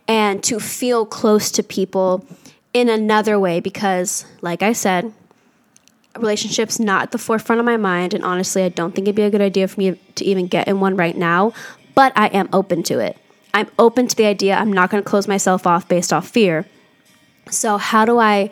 and 0.06 0.42
to 0.44 0.60
feel 0.60 1.04
close 1.04 1.50
to 1.52 1.62
people 1.62 2.24
in 2.72 2.88
another 2.88 3.38
way 3.38 3.60
because, 3.60 4.26
like 4.42 4.62
I 4.62 4.72
said, 4.72 5.12
relationships 6.18 6.78
not 6.78 7.02
at 7.02 7.12
the 7.12 7.18
forefront 7.18 7.60
of 7.60 7.66
my 7.66 7.76
mind 7.76 8.14
and 8.14 8.24
honestly 8.24 8.62
i 8.62 8.70
don't 8.70 8.94
think 8.94 9.06
it'd 9.06 9.14
be 9.14 9.22
a 9.22 9.30
good 9.30 9.42
idea 9.42 9.68
for 9.68 9.78
me 9.78 9.98
to 10.14 10.24
even 10.24 10.46
get 10.46 10.66
in 10.66 10.80
one 10.80 10.96
right 10.96 11.14
now 11.14 11.52
but 11.94 12.10
i 12.16 12.28
am 12.28 12.48
open 12.54 12.82
to 12.82 12.98
it 12.98 13.18
i'm 13.52 13.68
open 13.78 14.06
to 14.06 14.16
the 14.16 14.24
idea 14.24 14.56
i'm 14.56 14.72
not 14.72 14.88
going 14.88 15.02
to 15.02 15.06
close 15.06 15.28
myself 15.28 15.66
off 15.66 15.86
based 15.88 16.14
off 16.14 16.26
fear 16.26 16.64
so 17.50 17.76
how 17.76 18.04
do 18.04 18.18
i 18.18 18.48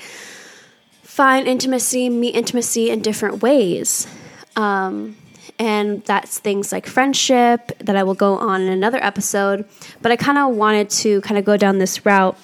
find 1.02 1.46
intimacy 1.46 2.08
meet 2.08 2.34
intimacy 2.34 2.90
in 2.90 3.00
different 3.00 3.42
ways 3.42 4.06
um, 4.56 5.16
and 5.58 6.04
that's 6.04 6.38
things 6.38 6.72
like 6.72 6.86
friendship 6.86 7.72
that 7.78 7.96
i 7.96 8.02
will 8.02 8.14
go 8.14 8.36
on 8.38 8.60
in 8.62 8.68
another 8.68 9.02
episode 9.02 9.64
but 10.02 10.10
i 10.10 10.16
kind 10.16 10.38
of 10.38 10.54
wanted 10.54 10.88
to 10.90 11.20
kind 11.22 11.38
of 11.38 11.44
go 11.44 11.56
down 11.56 11.78
this 11.78 12.04
route 12.06 12.36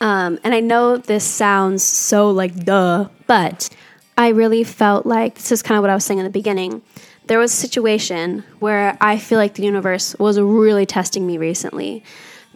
um, 0.00 0.38
and 0.44 0.54
I 0.54 0.60
know 0.60 0.96
this 0.96 1.24
sounds 1.24 1.82
so 1.82 2.30
like 2.30 2.64
duh, 2.64 3.08
but 3.26 3.70
I 4.18 4.28
really 4.28 4.64
felt 4.64 5.06
like 5.06 5.36
this 5.36 5.52
is 5.52 5.62
kind 5.62 5.78
of 5.78 5.82
what 5.82 5.90
I 5.90 5.94
was 5.94 6.04
saying 6.04 6.18
in 6.18 6.24
the 6.24 6.30
beginning. 6.30 6.82
There 7.26 7.38
was 7.38 7.52
a 7.52 7.56
situation 7.56 8.44
where 8.60 8.96
I 9.00 9.18
feel 9.18 9.38
like 9.38 9.54
the 9.54 9.64
universe 9.64 10.14
was 10.18 10.38
really 10.38 10.86
testing 10.86 11.26
me 11.26 11.38
recently. 11.38 12.04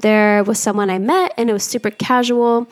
There 0.00 0.42
was 0.44 0.58
someone 0.58 0.90
I 0.90 0.98
met 0.98 1.34
and 1.36 1.50
it 1.50 1.52
was 1.52 1.64
super 1.64 1.90
casual. 1.90 2.66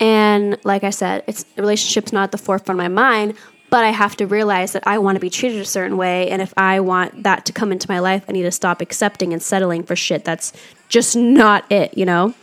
And 0.00 0.58
like 0.64 0.84
I 0.84 0.90
said, 0.90 1.24
it's 1.26 1.44
relationship's 1.56 2.12
not 2.12 2.24
at 2.24 2.32
the 2.32 2.38
forefront 2.38 2.80
of 2.80 2.82
my 2.82 2.88
mind, 2.88 3.34
but 3.70 3.84
I 3.84 3.90
have 3.90 4.16
to 4.16 4.26
realize 4.26 4.72
that 4.72 4.82
I 4.86 4.98
want 4.98 5.16
to 5.16 5.20
be 5.20 5.30
treated 5.30 5.60
a 5.60 5.64
certain 5.64 5.96
way. 5.96 6.28
And 6.28 6.42
if 6.42 6.52
I 6.56 6.80
want 6.80 7.22
that 7.22 7.46
to 7.46 7.52
come 7.52 7.72
into 7.72 7.88
my 7.88 8.00
life, 8.00 8.24
I 8.28 8.32
need 8.32 8.42
to 8.42 8.50
stop 8.50 8.80
accepting 8.80 9.32
and 9.32 9.42
settling 9.42 9.82
for 9.82 9.96
shit 9.96 10.24
that's 10.24 10.52
just 10.88 11.16
not 11.16 11.70
it, 11.70 11.96
you 11.96 12.04
know? 12.04 12.34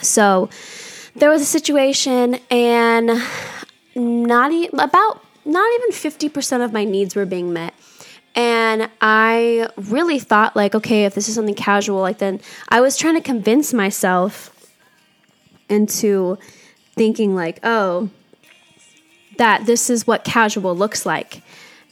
So 0.00 0.48
there 1.16 1.28
was 1.28 1.42
a 1.42 1.46
situation, 1.46 2.38
and 2.50 3.22
not 3.94 4.52
e- 4.52 4.70
about 4.72 5.24
not 5.44 5.68
even 5.74 5.90
50% 5.90 6.64
of 6.64 6.72
my 6.72 6.84
needs 6.84 7.14
were 7.14 7.26
being 7.26 7.52
met. 7.52 7.74
And 8.34 8.88
I 9.00 9.68
really 9.76 10.18
thought, 10.18 10.56
like, 10.56 10.74
okay, 10.74 11.04
if 11.04 11.14
this 11.14 11.28
is 11.28 11.34
something 11.34 11.54
casual, 11.54 12.00
like, 12.00 12.18
then 12.18 12.40
I 12.68 12.80
was 12.80 12.96
trying 12.96 13.14
to 13.14 13.20
convince 13.20 13.74
myself 13.74 14.48
into 15.68 16.38
thinking, 16.94 17.34
like, 17.34 17.60
oh, 17.62 18.08
that 19.36 19.66
this 19.66 19.90
is 19.90 20.06
what 20.06 20.24
casual 20.24 20.74
looks 20.76 21.04
like. 21.04 21.42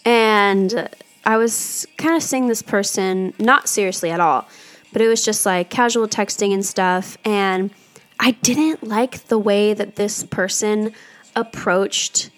And 0.04 0.88
I 1.24 1.36
was 1.36 1.86
kind 1.98 2.16
of 2.16 2.22
seeing 2.22 2.48
this 2.48 2.62
person, 2.62 3.34
not 3.38 3.68
seriously 3.68 4.10
at 4.10 4.20
all, 4.20 4.48
but 4.92 5.02
it 5.02 5.08
was 5.08 5.24
just 5.24 5.44
like 5.44 5.70
casual 5.70 6.08
texting 6.08 6.52
and 6.54 6.64
stuff. 6.64 7.18
And 7.24 7.70
I 8.18 8.32
didn't 8.32 8.86
like 8.86 9.26
the 9.28 9.38
way 9.38 9.74
that 9.74 9.96
this 9.96 10.24
person 10.24 10.92
approached 11.36 12.30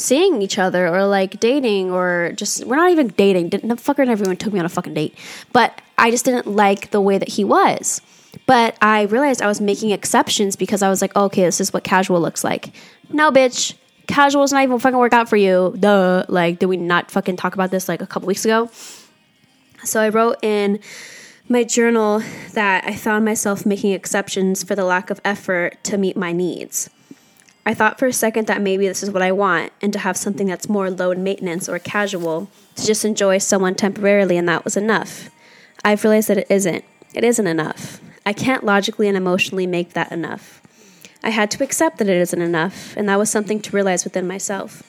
seeing 0.00 0.42
each 0.42 0.58
other 0.58 0.88
or 0.88 1.06
like 1.06 1.38
dating 1.40 1.90
or 1.90 2.32
just 2.34 2.64
we're 2.64 2.76
not 2.76 2.90
even 2.90 3.08
dating. 3.08 3.50
Didn't 3.50 3.68
the 3.68 3.76
fucker 3.76 4.06
never 4.06 4.24
even 4.24 4.36
took 4.36 4.52
me 4.52 4.58
on 4.58 4.66
a 4.66 4.70
fucking 4.70 4.94
date. 4.94 5.16
But 5.52 5.80
I 5.98 6.10
just 6.10 6.24
didn't 6.24 6.46
like 6.46 6.90
the 6.90 7.00
way 7.00 7.18
that 7.18 7.28
he 7.28 7.44
was. 7.44 8.00
But 8.46 8.76
I 8.80 9.02
realized 9.02 9.42
I 9.42 9.46
was 9.46 9.60
making 9.60 9.90
exceptions 9.90 10.56
because 10.56 10.82
I 10.82 10.88
was 10.88 11.02
like, 11.02 11.14
okay, 11.16 11.42
this 11.42 11.60
is 11.60 11.72
what 11.72 11.84
casual 11.84 12.20
looks 12.20 12.44
like. 12.44 12.72
No, 13.10 13.30
bitch, 13.30 13.74
casual's 14.06 14.52
not 14.52 14.62
even 14.62 14.78
fucking 14.78 14.98
work 14.98 15.12
out 15.12 15.28
for 15.28 15.36
you. 15.36 15.74
Duh. 15.78 16.24
Like, 16.28 16.58
did 16.58 16.66
we 16.66 16.76
not 16.76 17.10
fucking 17.10 17.36
talk 17.36 17.54
about 17.54 17.70
this 17.70 17.88
like 17.88 18.00
a 18.00 18.06
couple 18.06 18.26
weeks 18.28 18.44
ago? 18.44 18.70
So 19.84 20.00
I 20.00 20.08
wrote 20.08 20.36
in 20.42 20.78
my 21.48 21.64
journal 21.64 22.22
that 22.52 22.84
I 22.84 22.94
found 22.94 23.24
myself 23.24 23.66
making 23.66 23.92
exceptions 23.92 24.62
for 24.62 24.74
the 24.74 24.84
lack 24.84 25.10
of 25.10 25.20
effort 25.24 25.82
to 25.84 25.98
meet 25.98 26.16
my 26.16 26.32
needs. 26.32 26.88
I 27.66 27.74
thought 27.74 27.98
for 27.98 28.06
a 28.06 28.12
second 28.12 28.46
that 28.46 28.62
maybe 28.62 28.88
this 28.88 29.02
is 29.02 29.10
what 29.10 29.22
I 29.22 29.32
want 29.32 29.72
and 29.82 29.92
to 29.92 29.98
have 29.98 30.16
something 30.16 30.46
that's 30.46 30.68
more 30.68 30.90
low 30.90 31.14
maintenance 31.14 31.68
or 31.68 31.78
casual, 31.78 32.50
to 32.76 32.86
just 32.86 33.04
enjoy 33.04 33.38
someone 33.38 33.74
temporarily 33.74 34.36
and 34.36 34.48
that 34.48 34.64
was 34.64 34.76
enough. 34.76 35.30
I've 35.84 36.02
realized 36.02 36.28
that 36.28 36.38
it 36.38 36.46
isn't. 36.50 36.84
It 37.14 37.24
isn't 37.24 37.46
enough. 37.46 38.00
I 38.24 38.32
can't 38.32 38.64
logically 38.64 39.08
and 39.08 39.16
emotionally 39.16 39.66
make 39.66 39.92
that 39.92 40.12
enough. 40.12 40.62
I 41.22 41.30
had 41.30 41.50
to 41.52 41.62
accept 41.64 41.98
that 41.98 42.08
it 42.08 42.16
isn't 42.16 42.40
enough, 42.40 42.96
and 42.96 43.08
that 43.08 43.18
was 43.18 43.28
something 43.28 43.60
to 43.60 43.76
realize 43.76 44.04
within 44.04 44.26
myself 44.26 44.82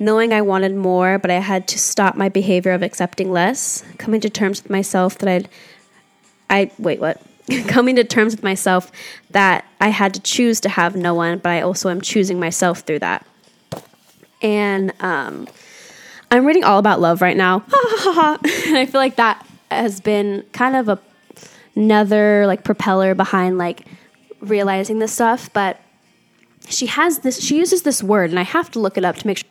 knowing 0.00 0.32
I 0.32 0.40
wanted 0.40 0.74
more, 0.74 1.18
but 1.18 1.30
I 1.30 1.38
had 1.38 1.68
to 1.68 1.78
stop 1.78 2.16
my 2.16 2.30
behavior 2.30 2.72
of 2.72 2.82
accepting 2.82 3.30
less, 3.30 3.84
coming 3.98 4.20
to 4.22 4.30
terms 4.30 4.62
with 4.62 4.70
myself 4.70 5.18
that 5.18 5.28
I'd, 5.28 5.48
I, 6.48 6.70
wait, 6.78 6.98
what? 6.98 7.22
coming 7.66 7.96
to 7.96 8.04
terms 8.04 8.34
with 8.34 8.42
myself 8.42 8.90
that 9.30 9.64
I 9.80 9.88
had 9.88 10.14
to 10.14 10.20
choose 10.20 10.60
to 10.60 10.68
have 10.68 10.96
no 10.96 11.14
one, 11.14 11.38
but 11.38 11.50
I 11.50 11.60
also 11.62 11.88
am 11.90 12.00
choosing 12.00 12.38
myself 12.38 12.80
through 12.80 13.00
that. 13.00 13.26
And 14.42 14.92
um, 15.00 15.48
I'm 16.30 16.46
reading 16.46 16.64
all 16.64 16.78
about 16.78 17.00
love 17.00 17.22
right 17.22 17.36
now. 17.36 17.56
and 17.66 18.78
I 18.78 18.86
feel 18.90 19.00
like 19.00 19.16
that 19.16 19.46
has 19.70 20.00
been 20.00 20.44
kind 20.52 20.76
of 20.76 20.88
a, 20.88 20.98
another 21.76 22.46
like 22.46 22.64
propeller 22.64 23.14
behind 23.14 23.58
like 23.58 23.86
realizing 24.40 24.98
this 24.98 25.12
stuff, 25.12 25.52
but 25.52 25.80
she 26.68 26.86
has 26.86 27.20
this 27.20 27.42
she 27.42 27.56
uses 27.56 27.82
this 27.82 28.02
word 28.02 28.30
and 28.30 28.38
I 28.38 28.44
have 28.44 28.70
to 28.72 28.78
look 28.78 28.96
it 28.96 29.04
up 29.04 29.16
to 29.16 29.26
make 29.26 29.38
sure 29.38 29.48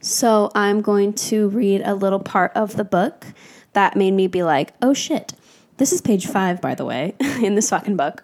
so 0.00 0.50
I'm 0.54 0.80
going 0.80 1.12
to 1.12 1.48
read 1.50 1.82
a 1.84 1.94
little 1.94 2.18
part 2.18 2.52
of 2.54 2.76
the 2.76 2.84
book 2.84 3.26
that 3.74 3.96
made 3.96 4.12
me 4.12 4.26
be 4.26 4.42
like, 4.42 4.72
oh 4.80 4.94
shit. 4.94 5.34
This 5.80 5.94
is 5.94 6.02
page 6.02 6.26
five, 6.26 6.60
by 6.60 6.74
the 6.74 6.84
way, 6.84 7.14
in 7.42 7.54
this 7.54 7.70
fucking 7.70 7.96
book. 7.96 8.22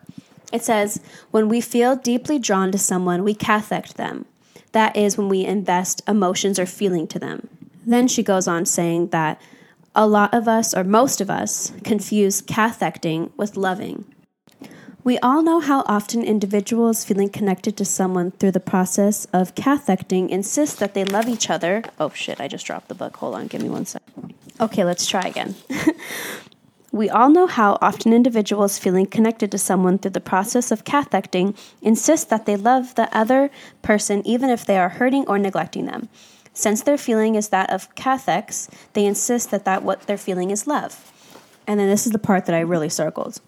It 0.52 0.62
says, 0.62 1.00
when 1.30 1.48
we 1.48 1.62
feel 1.62 1.96
deeply 1.96 2.38
drawn 2.38 2.70
to 2.70 2.76
someone, 2.76 3.24
we 3.24 3.32
cathect 3.32 3.96
them. 3.96 4.26
That 4.72 4.94
is 4.94 5.16
when 5.16 5.30
we 5.30 5.46
invest 5.46 6.02
emotions 6.06 6.58
or 6.58 6.66
feeling 6.66 7.06
to 7.08 7.18
them. 7.18 7.48
Then 7.86 8.08
she 8.08 8.22
goes 8.22 8.46
on 8.46 8.66
saying 8.66 9.08
that 9.08 9.40
a 9.94 10.06
lot 10.06 10.34
of 10.34 10.46
us, 10.46 10.74
or 10.74 10.84
most 10.84 11.22
of 11.22 11.30
us, 11.30 11.72
confuse 11.82 12.42
cathecting 12.42 13.30
with 13.38 13.56
loving. 13.56 14.04
We 15.02 15.18
all 15.20 15.42
know 15.42 15.60
how 15.60 15.80
often 15.86 16.22
individuals 16.22 17.06
feeling 17.06 17.30
connected 17.30 17.74
to 17.78 17.86
someone 17.86 18.32
through 18.32 18.50
the 18.52 18.60
process 18.60 19.24
of 19.32 19.54
cathecting 19.54 20.28
insist 20.28 20.78
that 20.80 20.92
they 20.92 21.06
love 21.06 21.26
each 21.26 21.48
other. 21.48 21.84
Oh 21.98 22.10
shit, 22.10 22.38
I 22.38 22.48
just 22.48 22.66
dropped 22.66 22.88
the 22.88 22.94
book. 22.94 23.16
Hold 23.16 23.34
on, 23.34 23.46
give 23.46 23.62
me 23.62 23.70
one 23.70 23.86
sec. 23.86 24.02
Okay, 24.60 24.84
let's 24.84 25.06
try 25.06 25.22
again. 25.22 25.54
we 26.96 27.10
all 27.10 27.30
know 27.30 27.46
how 27.46 27.78
often 27.80 28.12
individuals 28.12 28.78
feeling 28.78 29.06
connected 29.06 29.50
to 29.50 29.58
someone 29.58 29.98
through 29.98 30.12
the 30.12 30.20
process 30.20 30.70
of 30.70 30.84
cathecting 30.84 31.56
insist 31.82 32.30
that 32.30 32.46
they 32.46 32.56
love 32.56 32.94
the 32.94 33.14
other 33.16 33.50
person 33.82 34.26
even 34.26 34.50
if 34.50 34.64
they 34.64 34.78
are 34.78 34.88
hurting 34.88 35.26
or 35.26 35.38
neglecting 35.38 35.86
them. 35.86 36.08
Since 36.52 36.82
their 36.82 36.96
feeling 36.96 37.34
is 37.34 37.50
that 37.50 37.70
of 37.70 37.94
cathex, 37.94 38.70
they 38.94 39.04
insist 39.04 39.50
that, 39.50 39.66
that 39.66 39.82
what 39.82 40.02
they're 40.02 40.16
feeling 40.16 40.50
is 40.50 40.66
love. 40.66 41.12
And 41.66 41.78
then 41.78 41.88
this 41.88 42.06
is 42.06 42.12
the 42.12 42.18
part 42.18 42.46
that 42.46 42.54
I 42.54 42.60
really 42.60 42.88
circled. 42.88 43.40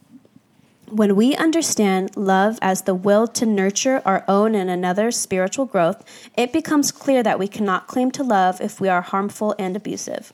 When 0.90 1.16
we 1.16 1.34
understand 1.36 2.16
love 2.16 2.58
as 2.60 2.82
the 2.82 2.94
will 2.94 3.26
to 3.28 3.46
nurture 3.46 4.02
our 4.04 4.24
own 4.28 4.54
and 4.54 4.68
another's 4.68 5.16
spiritual 5.16 5.66
growth, 5.66 6.04
it 6.36 6.52
becomes 6.52 6.92
clear 6.92 7.22
that 7.22 7.38
we 7.38 7.48
cannot 7.48 7.86
claim 7.86 8.10
to 8.12 8.22
love 8.22 8.60
if 8.60 8.80
we 8.80 8.88
are 8.88 9.02
harmful 9.02 9.54
and 9.58 9.76
abusive. 9.76 10.32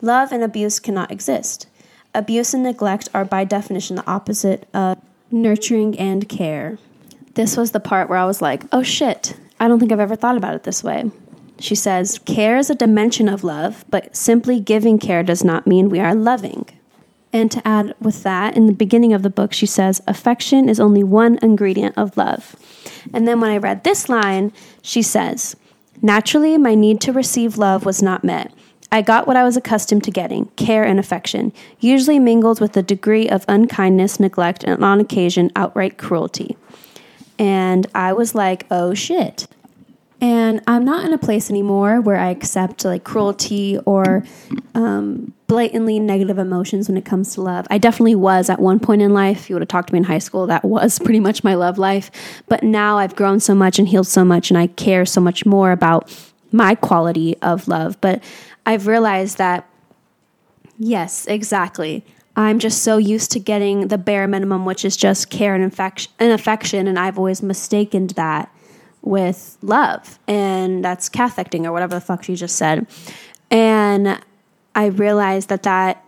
Love 0.00 0.32
and 0.32 0.42
abuse 0.42 0.80
cannot 0.80 1.10
exist. 1.10 1.66
Abuse 2.14 2.54
and 2.54 2.62
neglect 2.62 3.08
are 3.14 3.24
by 3.24 3.44
definition 3.44 3.96
the 3.96 4.06
opposite 4.06 4.68
of 4.74 4.98
nurturing 5.30 5.98
and 5.98 6.28
care. 6.28 6.78
this 7.34 7.56
was 7.56 7.70
the 7.70 7.80
part 7.80 8.08
where 8.08 8.18
I 8.18 8.26
was 8.26 8.42
like, 8.42 8.64
oh 8.72 8.82
shit, 8.82 9.36
I 9.60 9.68
don't 9.68 9.78
think 9.78 9.92
I've 9.92 10.00
ever 10.00 10.16
thought 10.16 10.36
about 10.36 10.54
it 10.54 10.64
this 10.64 10.82
way. 10.82 11.10
She 11.60 11.74
says, 11.74 12.18
Care 12.18 12.56
is 12.56 12.70
a 12.70 12.74
dimension 12.74 13.28
of 13.28 13.44
love, 13.44 13.84
but 13.90 14.16
simply 14.16 14.58
giving 14.58 14.98
care 14.98 15.22
does 15.22 15.44
not 15.44 15.66
mean 15.66 15.90
we 15.90 16.00
are 16.00 16.14
loving. 16.14 16.66
And 17.32 17.50
to 17.52 17.66
add 17.68 17.94
with 18.00 18.22
that, 18.24 18.56
in 18.56 18.66
the 18.66 18.72
beginning 18.72 19.12
of 19.12 19.22
the 19.22 19.30
book, 19.30 19.52
she 19.52 19.66
says, 19.66 20.02
Affection 20.08 20.68
is 20.68 20.80
only 20.80 21.04
one 21.04 21.38
ingredient 21.42 21.96
of 21.96 22.16
love. 22.16 22.56
And 23.14 23.28
then 23.28 23.40
when 23.40 23.50
I 23.50 23.58
read 23.58 23.84
this 23.84 24.08
line, 24.08 24.52
she 24.82 25.02
says, 25.02 25.54
Naturally, 26.02 26.56
my 26.56 26.74
need 26.74 27.00
to 27.02 27.12
receive 27.12 27.58
love 27.58 27.84
was 27.84 28.02
not 28.02 28.24
met. 28.24 28.52
I 28.92 29.02
got 29.02 29.26
what 29.26 29.36
I 29.36 29.44
was 29.44 29.56
accustomed 29.56 30.04
to 30.04 30.10
getting 30.10 30.46
care 30.56 30.84
and 30.84 30.98
affection, 30.98 31.52
usually 31.78 32.18
mingled 32.18 32.60
with 32.60 32.76
a 32.76 32.82
degree 32.82 33.28
of 33.28 33.44
unkindness, 33.48 34.18
neglect, 34.18 34.64
and 34.64 34.82
on 34.82 35.00
occasion, 35.00 35.50
outright 35.54 35.96
cruelty. 35.96 36.56
And 37.38 37.86
I 37.94 38.12
was 38.12 38.34
like, 38.34 38.66
oh 38.70 38.94
shit. 38.94 39.46
And 40.20 40.60
I'm 40.66 40.84
not 40.84 41.06
in 41.06 41.14
a 41.14 41.18
place 41.18 41.48
anymore 41.48 42.00
where 42.00 42.16
I 42.16 42.28
accept 42.28 42.84
like 42.84 43.04
cruelty 43.04 43.78
or 43.86 44.22
um, 44.74 45.32
blatantly 45.46 45.98
negative 45.98 46.38
emotions 46.38 46.88
when 46.88 46.98
it 46.98 47.06
comes 47.06 47.34
to 47.34 47.40
love. 47.40 47.66
I 47.70 47.78
definitely 47.78 48.16
was 48.16 48.50
at 48.50 48.60
one 48.60 48.80
point 48.80 49.00
in 49.00 49.14
life. 49.14 49.38
If 49.38 49.50
you 49.50 49.56
would 49.56 49.62
have 49.62 49.68
talked 49.68 49.88
to 49.88 49.94
me 49.94 49.98
in 49.98 50.04
high 50.04 50.18
school, 50.18 50.46
that 50.48 50.62
was 50.64 50.98
pretty 51.04 51.20
much 51.20 51.42
my 51.42 51.54
love 51.54 51.78
life. 51.78 52.10
But 52.48 52.62
now 52.62 52.98
I've 52.98 53.16
grown 53.16 53.40
so 53.40 53.54
much 53.54 53.78
and 53.78 53.88
healed 53.88 54.08
so 54.08 54.22
much, 54.24 54.50
and 54.50 54.58
I 54.58 54.66
care 54.66 55.06
so 55.06 55.22
much 55.22 55.46
more 55.46 55.72
about 55.72 56.14
my 56.52 56.74
quality 56.74 57.36
of 57.42 57.68
love. 57.68 58.00
But 58.00 58.22
I've 58.66 58.86
realized 58.86 59.38
that, 59.38 59.68
yes, 60.78 61.26
exactly. 61.26 62.04
I'm 62.36 62.58
just 62.58 62.82
so 62.82 62.96
used 62.96 63.32
to 63.32 63.40
getting 63.40 63.88
the 63.88 63.98
bare 63.98 64.28
minimum, 64.28 64.64
which 64.64 64.84
is 64.84 64.96
just 64.96 65.30
care 65.30 65.54
and 65.54 65.64
affection, 65.64 66.12
and 66.18 66.32
affection, 66.32 66.86
and 66.86 66.98
I've 66.98 67.18
always 67.18 67.42
mistaken 67.42 68.06
that 68.08 68.54
with 69.02 69.58
love, 69.62 70.18
and 70.28 70.84
that's 70.84 71.08
cathecting 71.08 71.64
or 71.64 71.72
whatever 71.72 71.94
the 71.94 72.00
fuck 72.00 72.22
she 72.22 72.34
just 72.34 72.56
said. 72.56 72.86
And 73.50 74.20
I 74.74 74.86
realized 74.86 75.48
that 75.48 75.64
that 75.64 76.04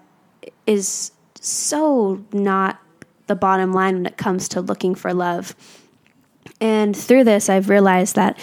is 0.66 1.10
so 1.40 2.24
not 2.32 2.78
the 3.26 3.34
bottom 3.34 3.72
line 3.72 3.96
when 3.96 4.06
it 4.06 4.16
comes 4.16 4.48
to 4.50 4.60
looking 4.60 4.94
for 4.94 5.12
love. 5.12 5.56
And 6.60 6.96
through 6.96 7.24
this, 7.24 7.48
I've 7.48 7.68
realized 7.68 8.14
that 8.16 8.38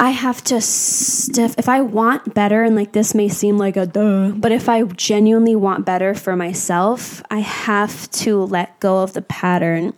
I 0.00 0.10
have 0.10 0.42
to 0.44 0.62
stiff 0.62 1.54
if 1.58 1.68
I 1.68 1.82
want 1.82 2.32
better 2.32 2.62
and 2.62 2.74
like 2.74 2.92
this 2.92 3.14
may 3.14 3.28
seem 3.28 3.58
like 3.58 3.76
a 3.76 3.84
duh, 3.84 4.30
but 4.30 4.50
if 4.50 4.66
I 4.66 4.82
genuinely 4.84 5.54
want 5.54 5.84
better 5.84 6.14
for 6.14 6.34
myself, 6.34 7.22
I 7.30 7.40
have 7.40 8.10
to 8.12 8.42
let 8.42 8.80
go 8.80 9.02
of 9.02 9.12
the 9.12 9.20
pattern 9.20 9.92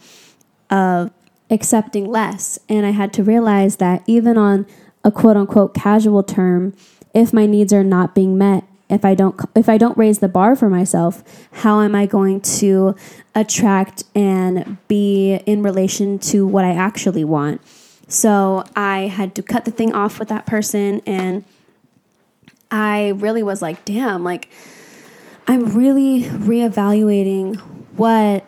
of 0.70 1.12
accepting 1.50 2.06
less. 2.06 2.58
And 2.68 2.84
I 2.84 2.90
had 2.90 3.12
to 3.12 3.22
realize 3.22 3.76
that 3.76 4.02
even 4.08 4.36
on 4.36 4.66
a 5.04 5.12
quote 5.12 5.36
unquote 5.36 5.72
casual 5.72 6.24
term, 6.24 6.74
if 7.14 7.32
my 7.32 7.46
needs 7.46 7.72
are 7.72 7.84
not 7.84 8.12
being 8.12 8.36
met, 8.36 8.64
if 8.90 9.04
I 9.04 9.14
don't 9.14 9.40
if 9.54 9.68
I 9.68 9.78
don't 9.78 9.96
raise 9.96 10.18
the 10.18 10.28
bar 10.28 10.56
for 10.56 10.68
myself, 10.68 11.22
how 11.52 11.80
am 11.80 11.94
I 11.94 12.06
going 12.06 12.40
to 12.40 12.96
attract 13.36 14.02
and 14.16 14.78
be 14.88 15.34
in 15.46 15.62
relation 15.62 16.18
to 16.18 16.44
what 16.44 16.64
I 16.64 16.72
actually 16.72 17.24
want? 17.24 17.60
So 18.08 18.64
I 18.76 19.06
had 19.06 19.34
to 19.36 19.42
cut 19.42 19.64
the 19.64 19.70
thing 19.70 19.94
off 19.94 20.18
with 20.18 20.28
that 20.28 20.46
person. 20.46 21.00
And 21.06 21.44
I 22.70 23.10
really 23.10 23.42
was 23.42 23.62
like, 23.62 23.84
damn, 23.84 24.24
like, 24.24 24.48
I'm 25.46 25.74
really 25.74 26.22
reevaluating 26.22 27.56
what 27.96 28.46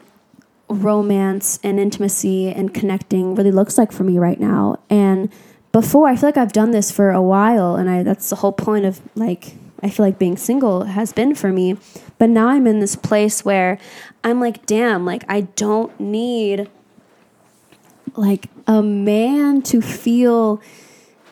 romance 0.69 1.59
and 1.63 1.79
intimacy 1.79 2.49
and 2.49 2.73
connecting 2.73 3.35
really 3.35 3.51
looks 3.51 3.77
like 3.77 3.93
for 3.93 4.05
me 4.05 4.19
right 4.19 4.41
now. 4.41 4.79
And 4.89 5.31
before, 5.73 6.09
I 6.09 6.17
feel 6.17 6.29
like 6.29 6.37
I've 6.37 6.53
done 6.53 6.71
this 6.71 6.91
for 6.91 7.11
a 7.11 7.21
while, 7.21 7.75
and 7.75 7.91
I 7.91 8.03
that's 8.05 8.31
the 8.31 8.37
whole 8.37 8.53
point 8.53 8.85
of 8.85 9.01
like 9.17 9.55
I 9.83 9.91
feel 9.91 10.07
like 10.07 10.19
being 10.19 10.37
single 10.37 10.85
has 10.85 11.13
been 11.13 11.35
for 11.35 11.53
me. 11.53 11.77
But 12.17 12.31
now 12.31 12.49
I'm 12.49 12.67
in 12.67 12.79
this 12.79 12.95
place 12.95 13.45
where 13.45 13.79
I'm 14.23 14.41
like, 14.41 14.67
damn, 14.67 15.05
like 15.05 15.25
I 15.29 15.43
don't 15.43 15.99
need 15.99 16.71
like 18.17 18.47
a 18.67 18.83
man 18.83 19.63
to 19.63 19.81
feel 19.81 20.61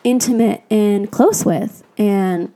intimate 0.03 0.63
and 0.69 1.11
close 1.11 1.45
with. 1.45 1.83
And 1.97 2.53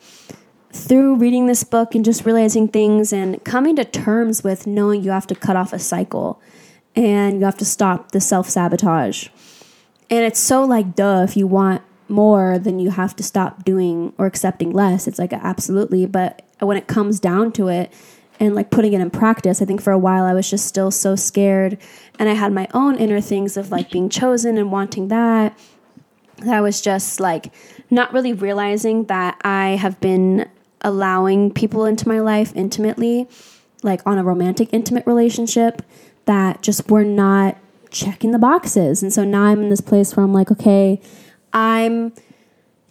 through 0.71 1.15
reading 1.15 1.47
this 1.47 1.63
book 1.63 1.95
and 1.95 2.05
just 2.05 2.25
realizing 2.25 2.67
things 2.67 3.11
and 3.11 3.43
coming 3.43 3.75
to 3.77 3.85
terms 3.85 4.43
with 4.43 4.67
knowing 4.67 5.03
you 5.03 5.11
have 5.11 5.27
to 5.27 5.35
cut 5.35 5.55
off 5.55 5.73
a 5.73 5.79
cycle 5.79 6.41
and 6.95 7.39
you 7.39 7.45
have 7.45 7.57
to 7.57 7.65
stop 7.65 8.11
the 8.11 8.21
self 8.21 8.49
sabotage. 8.49 9.29
And 10.09 10.23
it's 10.23 10.39
so 10.39 10.63
like, 10.63 10.95
duh, 10.95 11.25
if 11.27 11.35
you 11.35 11.47
want 11.47 11.81
more, 12.07 12.57
then 12.57 12.79
you 12.79 12.91
have 12.91 13.15
to 13.17 13.23
stop 13.23 13.65
doing 13.65 14.13
or 14.17 14.25
accepting 14.25 14.71
less. 14.71 15.07
It's 15.07 15.19
like, 15.19 15.33
absolutely. 15.33 16.05
But 16.05 16.43
when 16.59 16.77
it 16.77 16.87
comes 16.87 17.19
down 17.19 17.51
to 17.53 17.67
it, 17.67 17.91
and 18.39 18.55
like 18.55 18.69
putting 18.69 18.93
it 18.93 19.01
in 19.01 19.09
practice. 19.09 19.61
I 19.61 19.65
think 19.65 19.81
for 19.81 19.91
a 19.91 19.97
while 19.97 20.25
I 20.25 20.33
was 20.33 20.49
just 20.49 20.65
still 20.65 20.91
so 20.91 21.15
scared 21.15 21.77
and 22.19 22.29
I 22.29 22.33
had 22.33 22.53
my 22.53 22.67
own 22.73 22.95
inner 22.95 23.21
things 23.21 23.57
of 23.57 23.71
like 23.71 23.91
being 23.91 24.09
chosen 24.09 24.57
and 24.57 24.71
wanting 24.71 25.07
that. 25.09 25.57
That 26.37 26.55
I 26.55 26.61
was 26.61 26.81
just 26.81 27.19
like 27.19 27.51
not 27.89 28.13
really 28.13 28.33
realizing 28.33 29.05
that 29.05 29.39
I 29.43 29.69
have 29.69 29.99
been 29.99 30.47
allowing 30.81 31.51
people 31.51 31.85
into 31.85 32.07
my 32.07 32.19
life 32.19 32.53
intimately, 32.55 33.27
like 33.81 34.01
on 34.05 34.17
a 34.17 34.23
romantic, 34.23 34.69
intimate 34.71 35.07
relationship 35.07 35.81
that 36.25 36.61
just 36.61 36.89
were 36.91 37.03
not 37.03 37.57
checking 37.89 38.31
the 38.31 38.39
boxes. 38.39 39.01
And 39.01 39.11
so 39.11 39.23
now 39.23 39.43
I'm 39.43 39.63
in 39.63 39.69
this 39.69 39.81
place 39.81 40.15
where 40.15 40.23
I'm 40.23 40.33
like, 40.33 40.51
okay, 40.51 41.01
I'm 41.53 42.13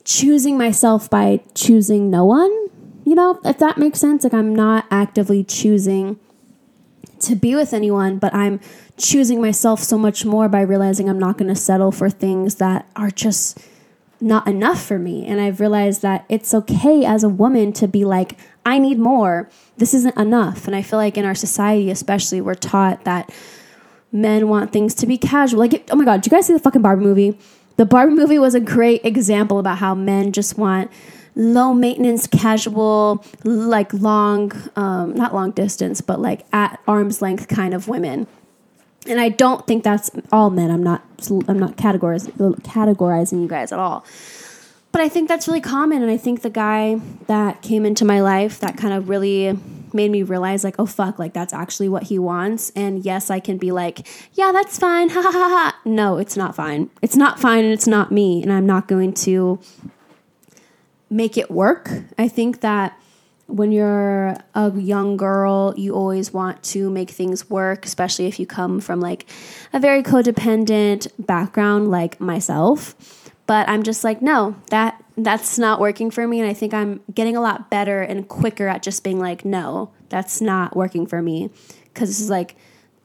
choosing 0.05 0.57
myself 0.57 1.11
by 1.11 1.41
choosing 1.55 2.11
no 2.11 2.25
one 2.25 2.66
you 3.07 3.15
know, 3.15 3.41
if 3.45 3.59
that 3.59 3.79
makes 3.79 4.01
sense, 4.01 4.25
like 4.25 4.35
I'm 4.35 4.55
not 4.55 4.85
actively 4.91 5.45
choosing 5.45 6.19
to 7.21 7.37
be 7.37 7.55
with 7.55 7.73
anyone, 7.73 8.19
but 8.19 8.35
I'm 8.35 8.61
choosing 8.97 9.41
myself 9.41 9.81
so 9.81 9.97
much 9.97 10.25
more 10.25 10.49
by 10.49 10.61
realizing 10.61 11.09
I'm 11.09 11.19
not 11.19 11.39
going 11.39 11.49
to 11.49 11.59
settle 11.59 11.93
for 11.93 12.11
things 12.11 12.57
that 12.57 12.91
are 12.97 13.11
just 13.11 13.59
not 14.21 14.49
enough 14.49 14.85
for 14.85 14.99
me. 14.99 15.25
And 15.25 15.41
I've 15.41 15.61
realized 15.61 16.03
that 16.03 16.25
it's 16.29 16.53
okay 16.53 17.05
as 17.05 17.23
a 17.23 17.29
woman 17.29 17.73
to 17.75 17.87
be 17.87 18.05
like, 18.05 18.39
I 18.65 18.79
need 18.79 18.99
more. 18.99 19.49
This 19.77 19.95
isn't 19.95 20.17
enough. 20.17 20.67
And 20.67 20.75
I 20.75 20.83
feel 20.83 20.99
like 20.99 21.17
in 21.17 21.25
our 21.25 21.35
society, 21.35 21.91
especially, 21.91 22.41
we're 22.41 22.55
taught 22.55 23.05
that 23.05 23.31
men 24.11 24.49
want 24.49 24.73
things 24.73 24.95
to 24.95 25.07
be 25.07 25.17
casual. 25.17 25.61
Like, 25.61 25.89
oh 25.93 25.97
my 25.97 26.05
God, 26.05 26.23
did 26.23 26.33
you 26.33 26.37
guys 26.37 26.47
see 26.47 26.55
the 26.55 26.59
fucking 26.59 26.83
Barbie 26.83 27.05
movie? 27.05 27.39
The 27.77 27.87
Barbie 27.87 28.15
movie 28.15 28.39
was 28.39 28.57
a 28.57 28.61
great 28.61 29.05
example 29.05 29.61
about 29.61 29.79
how 29.79 29.95
men 29.95 30.33
just 30.33 30.59
want 30.59 30.91
low 31.37 31.75
maintenance, 31.75 32.27
casual, 32.27 33.25
like 33.45 33.93
long, 33.93 34.51
um, 34.75 35.15
not 35.15 35.35
long 35.35 35.53
distance, 35.53 36.01
but 36.01 36.19
like 36.19 36.45
at 36.53 36.81
arm's 36.89 37.23
length 37.23 37.47
kind 37.47 37.75
of 37.75 37.87
women. 37.87 38.27
And 39.07 39.21
I 39.21 39.29
don't 39.29 39.65
think 39.67 39.85
that's 39.85 40.11
all 40.33 40.51
men. 40.51 40.71
I'm 40.71 40.83
not. 40.83 41.05
I'm 41.47 41.59
not 41.59 41.77
categorizing 41.77 42.33
categorizing 42.63 43.41
you 43.41 43.47
guys 43.47 43.71
at 43.71 43.79
all. 43.79 44.05
But 44.91 45.01
I 45.03 45.09
think 45.09 45.29
that's 45.29 45.47
really 45.47 45.61
common. 45.61 46.03
And 46.03 46.11
I 46.11 46.17
think 46.17 46.43
the 46.43 46.51
guy 46.51 47.01
that 47.27 47.63
came 47.63 47.87
into 47.87 48.05
my 48.05 48.21
life 48.21 48.59
that 48.61 48.77
kind 48.77 48.95
of 48.95 49.09
really 49.09 49.57
made 49.93 50.11
me 50.11 50.23
realize 50.23 50.63
like 50.63 50.75
oh 50.79 50.87
fuck 50.87 51.19
like 51.19 51.33
that's 51.33 51.53
actually 51.53 51.89
what 51.89 52.05
he 52.05 52.19
wants 52.19 52.71
and 52.77 53.05
yes 53.05 53.31
i 53.31 53.41
can 53.41 53.57
be 53.57 53.73
like 53.73 54.07
yeah 54.35 54.53
that's 54.53 54.79
fine 54.79 55.09
ha 55.09 55.23
ha 55.23 55.31
ha 55.33 55.81
no 55.85 56.19
it's 56.19 56.37
not 56.37 56.55
fine 56.55 56.91
it's 57.03 57.17
not 57.17 57.41
fine 57.41 57.65
and 57.65 57.73
it's 57.73 57.87
not 57.87 58.13
me 58.13 58.43
and 58.43 58.53
i'm 58.53 58.67
not 58.67 58.87
going 58.89 59.13
to 59.13 59.59
make 61.11 61.37
it 61.37 61.51
work. 61.51 61.91
I 62.19 62.29
think 62.29 62.61
that 62.61 62.99
when 63.47 63.71
you're 63.71 64.37
a 64.55 64.73
young 64.73 65.17
girl, 65.17 65.73
you 65.77 65.95
always 65.95 66.33
want 66.33 66.63
to 66.65 66.91
make 66.91 67.11
things 67.11 67.49
work, 67.49 67.87
especially 67.87 68.27
if 68.27 68.41
you 68.41 68.47
come 68.47 68.81
from 68.81 69.01
like 69.01 69.27
a 69.73 69.79
very 69.79 70.03
codependent 70.03 71.09
background 71.19 71.91
like 71.91 72.21
myself. 72.21 72.95
But 73.47 73.69
I'm 73.69 73.85
just 73.85 74.03
like, 74.03 74.21
no, 74.21 74.57
that 74.71 75.03
that's 75.17 75.59
not 75.59 75.81
working 75.81 76.11
for 76.11 76.27
me 76.27 76.41
and 76.41 76.49
I 76.49 76.53
think 76.53 76.75
I'm 76.75 77.01
getting 77.15 77.37
a 77.37 77.41
lot 77.41 77.71
better 77.71 78.03
and 78.03 78.29
quicker 78.29 78.67
at 78.67 78.83
just 78.83 79.05
being 79.05 79.19
like, 79.19 79.45
no, 79.45 79.91
that's 80.09 80.41
not 80.41 80.77
working 80.77 81.07
for 81.07 81.23
me 81.23 81.51
cuz 81.95 82.09
this 82.09 82.21
is 82.21 82.29
like 82.29 82.57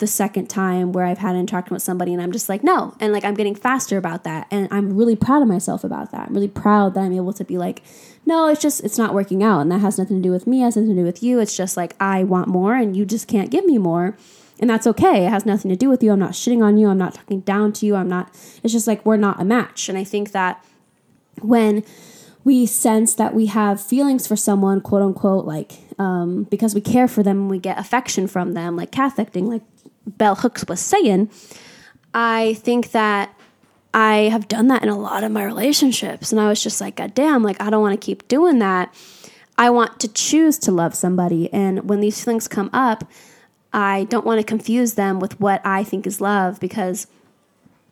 the 0.02 0.08
second 0.08 0.50
time 0.50 0.92
where 0.92 1.06
I've 1.06 1.20
had 1.20 1.36
an 1.36 1.42
interaction 1.42 1.74
with 1.74 1.84
somebody 1.84 2.12
and 2.12 2.22
I'm 2.22 2.34
just 2.34 2.50
like, 2.50 2.64
no. 2.64 2.94
And 3.00 3.14
like 3.14 3.24
I'm 3.24 3.36
getting 3.36 3.56
faster 3.56 3.98
about 3.98 4.26
that. 4.26 4.48
And 4.52 4.68
I'm 4.70 4.98
really 4.98 5.16
proud 5.16 5.42
of 5.42 5.48
myself 5.48 5.86
about 5.86 6.12
that. 6.12 6.28
I'm 6.28 6.34
really 6.34 6.50
proud 6.50 6.96
that 6.96 7.02
I'm 7.02 7.14
able 7.14 7.32
to 7.34 7.46
be 7.46 7.58
like, 7.58 7.82
no, 8.26 8.50
it's 8.50 8.62
just, 8.62 8.84
it's 8.84 8.98
not 8.98 9.14
working 9.14 9.44
out. 9.44 9.62
And 9.62 9.72
that 9.72 9.80
has 9.80 9.98
nothing 9.98 10.18
to 10.18 10.22
do 10.22 10.32
with 10.32 10.46
me, 10.46 10.60
has 10.60 10.76
nothing 10.76 10.96
to 10.96 11.02
do 11.02 11.06
with 11.06 11.24
you. 11.24 11.40
It's 11.40 11.56
just 11.56 11.78
like, 11.78 11.96
I 12.02 12.24
want 12.24 12.50
more 12.50 12.76
and 12.76 12.98
you 12.98 13.06
just 13.06 13.28
can't 13.28 13.50
give 13.50 13.64
me 13.64 13.78
more. 13.78 14.18
And 14.60 14.70
that's 14.70 14.86
okay. 14.88 15.26
It 15.26 15.30
has 15.30 15.46
nothing 15.46 15.70
to 15.70 15.78
do 15.78 15.90
with 15.90 16.04
you. 16.04 16.12
I'm 16.12 16.20
not 16.20 16.32
shitting 16.32 16.62
on 16.62 16.78
you. 16.78 16.90
I'm 16.90 16.98
not 16.98 17.14
talking 17.14 17.40
down 17.42 17.72
to 17.74 17.86
you. 17.86 17.96
I'm 17.96 18.10
not, 18.10 18.30
it's 18.64 18.74
just 18.74 18.88
like 18.88 19.06
we're 19.06 19.18
not 19.18 19.40
a 19.40 19.46
match. 19.46 19.88
And 19.88 19.98
I 19.98 20.04
think 20.04 20.32
that 20.34 20.64
when 21.42 21.84
we 22.44 22.66
sense 22.66 23.14
that 23.16 23.34
we 23.34 23.48
have 23.48 23.82
feelings 23.82 24.28
for 24.28 24.36
someone, 24.36 24.82
quote 24.82 25.02
unquote, 25.02 25.46
like 25.46 25.74
um, 26.00 26.44
because 26.46 26.74
we 26.74 26.82
care 26.82 27.08
for 27.08 27.22
them 27.22 27.48
we 27.48 27.60
get 27.60 27.78
affection 27.78 28.28
from 28.28 28.54
them, 28.54 28.76
like 28.76 28.92
cathecting, 28.92 29.48
like 29.48 29.62
Bell 30.06 30.36
Hooks 30.36 30.66
was 30.68 30.80
saying, 30.80 31.30
I 32.14 32.56
think 32.56 32.92
that 32.92 33.34
I 33.94 34.30
have 34.32 34.48
done 34.48 34.68
that 34.68 34.84
in 34.84 34.90
a 34.90 34.98
lot 34.98 35.24
of 35.24 35.32
my 35.32 35.44
relationships. 35.44 36.32
And 36.32 36.40
I 36.40 36.48
was 36.48 36.64
just 36.64 36.80
like, 36.80 36.96
God 36.96 37.14
damn, 37.14 37.44
like, 37.44 37.62
I 37.62 37.70
don't 37.70 37.82
want 37.82 38.00
to 38.00 38.06
keep 38.06 38.28
doing 38.28 38.60
that. 38.60 38.94
I 39.58 39.70
want 39.70 40.00
to 40.00 40.08
choose 40.08 40.58
to 40.60 40.72
love 40.72 40.96
somebody. 40.96 41.52
And 41.54 41.90
when 41.90 42.00
these 42.00 42.24
things 42.24 42.48
come 42.48 42.70
up, 42.74 43.10
I 43.74 44.06
don't 44.06 44.26
want 44.26 44.40
to 44.40 44.46
confuse 44.46 44.94
them 44.96 45.20
with 45.20 45.40
what 45.40 45.62
I 45.66 45.84
think 45.84 46.08
is 46.08 46.20
love 46.20 46.60
because 46.60 47.08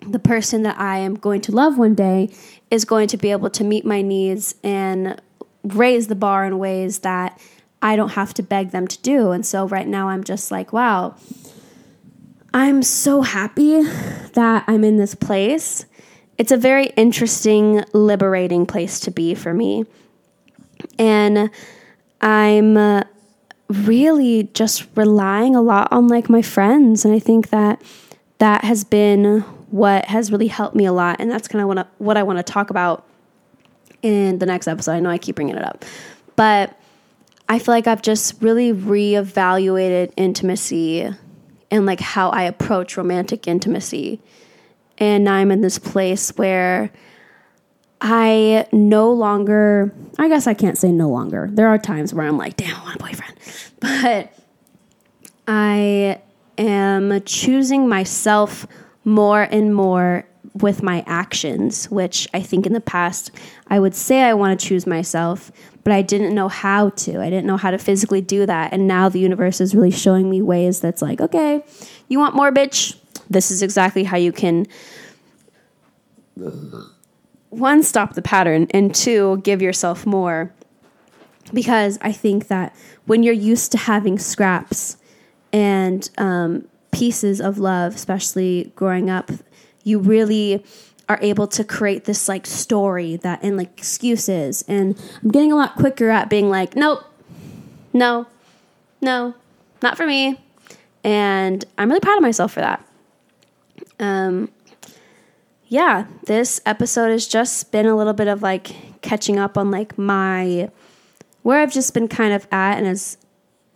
the 0.01 0.19
person 0.19 0.63
that 0.63 0.79
I 0.79 0.97
am 0.97 1.15
going 1.15 1.41
to 1.41 1.51
love 1.51 1.77
one 1.77 1.95
day 1.95 2.29
is 2.71 2.85
going 2.85 3.07
to 3.09 3.17
be 3.17 3.31
able 3.31 3.49
to 3.51 3.63
meet 3.63 3.85
my 3.85 4.01
needs 4.01 4.55
and 4.63 5.21
raise 5.63 6.07
the 6.07 6.15
bar 6.15 6.45
in 6.45 6.57
ways 6.57 6.99
that 6.99 7.39
I 7.81 7.95
don't 7.95 8.13
have 8.13 8.33
to 8.35 8.43
beg 8.43 8.71
them 8.71 8.87
to 8.87 9.01
do. 9.01 9.31
And 9.31 9.45
so 9.45 9.67
right 9.67 9.87
now 9.87 10.09
I'm 10.09 10.23
just 10.23 10.51
like, 10.51 10.73
wow, 10.73 11.15
I'm 12.53 12.81
so 12.81 13.21
happy 13.21 13.81
that 13.81 14.63
I'm 14.67 14.83
in 14.83 14.97
this 14.97 15.13
place. 15.13 15.85
It's 16.37 16.51
a 16.51 16.57
very 16.57 16.87
interesting, 16.95 17.83
liberating 17.93 18.65
place 18.65 18.99
to 19.01 19.11
be 19.11 19.35
for 19.35 19.53
me. 19.53 19.85
And 20.97 21.51
I'm 22.21 22.77
uh, 22.77 23.03
really 23.67 24.49
just 24.53 24.87
relying 24.95 25.55
a 25.55 25.61
lot 25.61 25.91
on 25.91 26.07
like 26.07 26.29
my 26.29 26.41
friends. 26.41 27.05
And 27.05 27.13
I 27.13 27.19
think 27.19 27.49
that 27.49 27.81
that 28.39 28.63
has 28.63 28.83
been 28.83 29.41
what 29.69 30.05
has 30.05 30.31
really 30.31 30.47
helped 30.47 30.75
me 30.75 30.85
a 30.85 30.93
lot. 30.93 31.17
And 31.19 31.29
that's 31.29 31.47
kind 31.47 31.61
of 31.61 31.67
what, 31.67 31.87
what 31.99 32.17
I 32.17 32.23
want 32.23 32.39
to 32.39 32.43
talk 32.43 32.71
about 32.71 33.05
in 34.01 34.39
the 34.39 34.45
next 34.45 34.67
episode. 34.67 34.93
I 34.93 34.99
know 35.01 35.09
I 35.09 35.17
keep 35.17 35.35
bringing 35.35 35.55
it 35.55 35.63
up, 35.63 35.85
but 36.35 36.75
I 37.47 37.59
feel 37.59 37.73
like 37.73 37.85
I've 37.85 38.01
just 38.01 38.41
really 38.41 38.73
reevaluated 38.73 40.13
intimacy 40.15 41.13
and 41.71 41.85
like 41.85 41.99
how 41.99 42.29
I 42.29 42.43
approach 42.43 42.97
romantic 42.97 43.47
intimacy. 43.47 44.19
And 44.97 45.23
now 45.23 45.35
I'm 45.35 45.51
in 45.51 45.61
this 45.61 45.79
place 45.79 46.29
where 46.35 46.91
I 48.01 48.65
no 48.71 49.11
longer, 49.11 49.93
I 50.17 50.29
guess 50.29 50.47
I 50.47 50.53
can't 50.53 50.77
say 50.77 50.91
no 50.91 51.09
longer. 51.09 51.49
There 51.51 51.67
are 51.67 51.77
times 51.77 52.13
where 52.13 52.25
I'm 52.25 52.37
like, 52.37 52.55
damn, 52.55 52.75
I 52.75 52.83
want 52.83 52.95
a 52.95 52.99
boyfriend. 52.99 53.33
But 53.81 54.33
I 55.47 56.21
am 56.57 57.21
choosing 57.23 57.87
myself 57.87 58.67
more 59.05 59.43
and 59.43 59.73
more 59.73 60.27
with 60.61 60.83
my 60.83 61.03
actions, 61.07 61.89
which 61.89 62.27
I 62.33 62.41
think 62.41 62.65
in 62.65 62.73
the 62.73 62.81
past 62.81 63.31
I 63.67 63.79
would 63.79 63.95
say 63.95 64.23
I 64.23 64.33
want 64.33 64.59
to 64.59 64.67
choose 64.67 64.87
myself, 64.87 65.51
but 65.83 65.93
I 65.93 66.01
didn't 66.01 66.33
know 66.33 66.47
how 66.47 66.89
to. 66.89 67.21
I 67.21 67.29
didn't 67.29 67.45
know 67.45 67.57
how 67.57 67.71
to 67.71 67.77
physically 67.77 68.21
do 68.21 68.45
that. 68.45 68.73
And 68.73 68.87
now 68.87 69.09
the 69.09 69.19
universe 69.19 69.61
is 69.61 69.75
really 69.75 69.91
showing 69.91 70.29
me 70.29 70.41
ways 70.41 70.79
that's 70.79 71.01
like, 71.01 71.21
okay, 71.21 71.63
you 72.07 72.19
want 72.19 72.35
more, 72.35 72.51
bitch? 72.51 72.97
This 73.29 73.51
is 73.51 73.61
exactly 73.61 74.03
how 74.03 74.17
you 74.17 74.31
can 74.31 74.65
one, 77.49 77.83
stop 77.83 78.13
the 78.13 78.21
pattern, 78.21 78.67
and 78.71 78.93
two, 78.93 79.37
give 79.43 79.61
yourself 79.61 80.05
more. 80.05 80.53
Because 81.53 81.97
I 82.01 82.11
think 82.11 82.47
that 82.47 82.75
when 83.05 83.23
you're 83.23 83.33
used 83.33 83.71
to 83.71 83.77
having 83.77 84.19
scraps 84.19 84.97
and 85.51 86.09
um, 86.17 86.67
pieces 86.91 87.41
of 87.41 87.57
love, 87.57 87.95
especially 87.95 88.71
growing 88.75 89.09
up, 89.09 89.31
you 89.89 89.99
really 89.99 90.63
are 91.09 91.19
able 91.21 91.47
to 91.47 91.63
create 91.63 92.05
this 92.05 92.29
like 92.29 92.45
story 92.45 93.15
that 93.17 93.43
and 93.43 93.57
like 93.57 93.75
excuses. 93.77 94.63
And 94.67 94.95
I'm 95.23 95.31
getting 95.31 95.51
a 95.51 95.55
lot 95.55 95.75
quicker 95.75 96.09
at 96.09 96.29
being 96.29 96.49
like, 96.49 96.75
nope, 96.75 97.03
no, 97.91 98.27
no, 99.01 99.33
not 99.81 99.97
for 99.97 100.05
me. 100.05 100.39
And 101.03 101.65
I'm 101.77 101.89
really 101.89 101.99
proud 101.99 102.17
of 102.17 102.21
myself 102.21 102.53
for 102.53 102.59
that. 102.59 102.85
Um, 103.99 104.49
yeah, 105.67 106.05
this 106.25 106.61
episode 106.65 107.09
has 107.11 107.27
just 107.27 107.71
been 107.71 107.87
a 107.87 107.95
little 107.95 108.13
bit 108.13 108.27
of 108.27 108.43
like 108.43 109.01
catching 109.01 109.39
up 109.39 109.57
on 109.57 109.71
like 109.71 109.97
my 109.97 110.69
where 111.41 111.61
I've 111.61 111.73
just 111.73 111.93
been 111.93 112.07
kind 112.07 112.33
of 112.33 112.47
at 112.51 112.77
and 112.77 112.85
has 112.85 113.17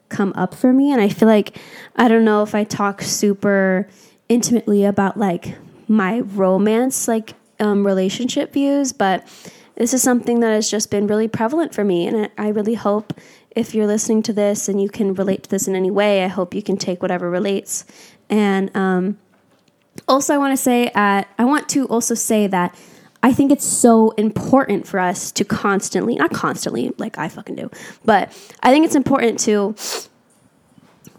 come 0.09 0.33
up 0.35 0.53
for 0.53 0.71
me. 0.71 0.91
And 0.91 1.01
I 1.01 1.09
feel 1.09 1.27
like 1.27 1.57
I 1.95 2.07
don't 2.07 2.25
know 2.25 2.43
if 2.43 2.53
I 2.53 2.63
talk 2.63 3.01
super 3.01 3.87
intimately 4.29 4.85
about 4.85 5.17
like 5.17 5.55
my 5.93 6.19
romance 6.19 7.07
like 7.07 7.33
um, 7.59 7.85
relationship 7.85 8.53
views, 8.53 8.93
but 8.93 9.25
this 9.75 9.93
is 9.93 10.03
something 10.03 10.39
that 10.41 10.51
has 10.51 10.69
just 10.69 10.91
been 10.91 11.07
really 11.07 11.27
prevalent 11.27 11.73
for 11.73 11.83
me. 11.83 12.07
And 12.07 12.29
I 12.37 12.49
really 12.49 12.75
hope 12.75 13.13
if 13.51 13.73
you're 13.73 13.87
listening 13.87 14.21
to 14.23 14.33
this 14.33 14.67
and 14.67 14.81
you 14.81 14.89
can 14.89 15.13
relate 15.13 15.43
to 15.43 15.49
this 15.49 15.67
in 15.67 15.75
any 15.75 15.91
way, 15.91 16.23
I 16.23 16.27
hope 16.27 16.53
you 16.53 16.63
can 16.63 16.77
take 16.77 17.01
whatever 17.01 17.29
relates 17.29 17.85
and 18.29 18.75
um, 18.75 19.17
also, 20.07 20.33
I 20.33 20.37
want 20.37 20.53
to 20.53 20.61
say, 20.61 20.87
uh, 20.89 21.23
I 21.37 21.45
want 21.45 21.69
to 21.69 21.85
also 21.87 22.15
say 22.15 22.47
that 22.47 22.75
I 23.21 23.31
think 23.31 23.51
it's 23.51 23.65
so 23.65 24.11
important 24.11 24.87
for 24.87 24.99
us 24.99 25.31
to 25.33 25.45
constantly, 25.45 26.15
not 26.15 26.31
constantly, 26.31 26.91
like 26.97 27.17
I 27.17 27.29
fucking 27.29 27.55
do, 27.55 27.69
but 28.03 28.29
I 28.61 28.71
think 28.71 28.85
it's 28.85 28.95
important 28.95 29.39
to 29.41 29.75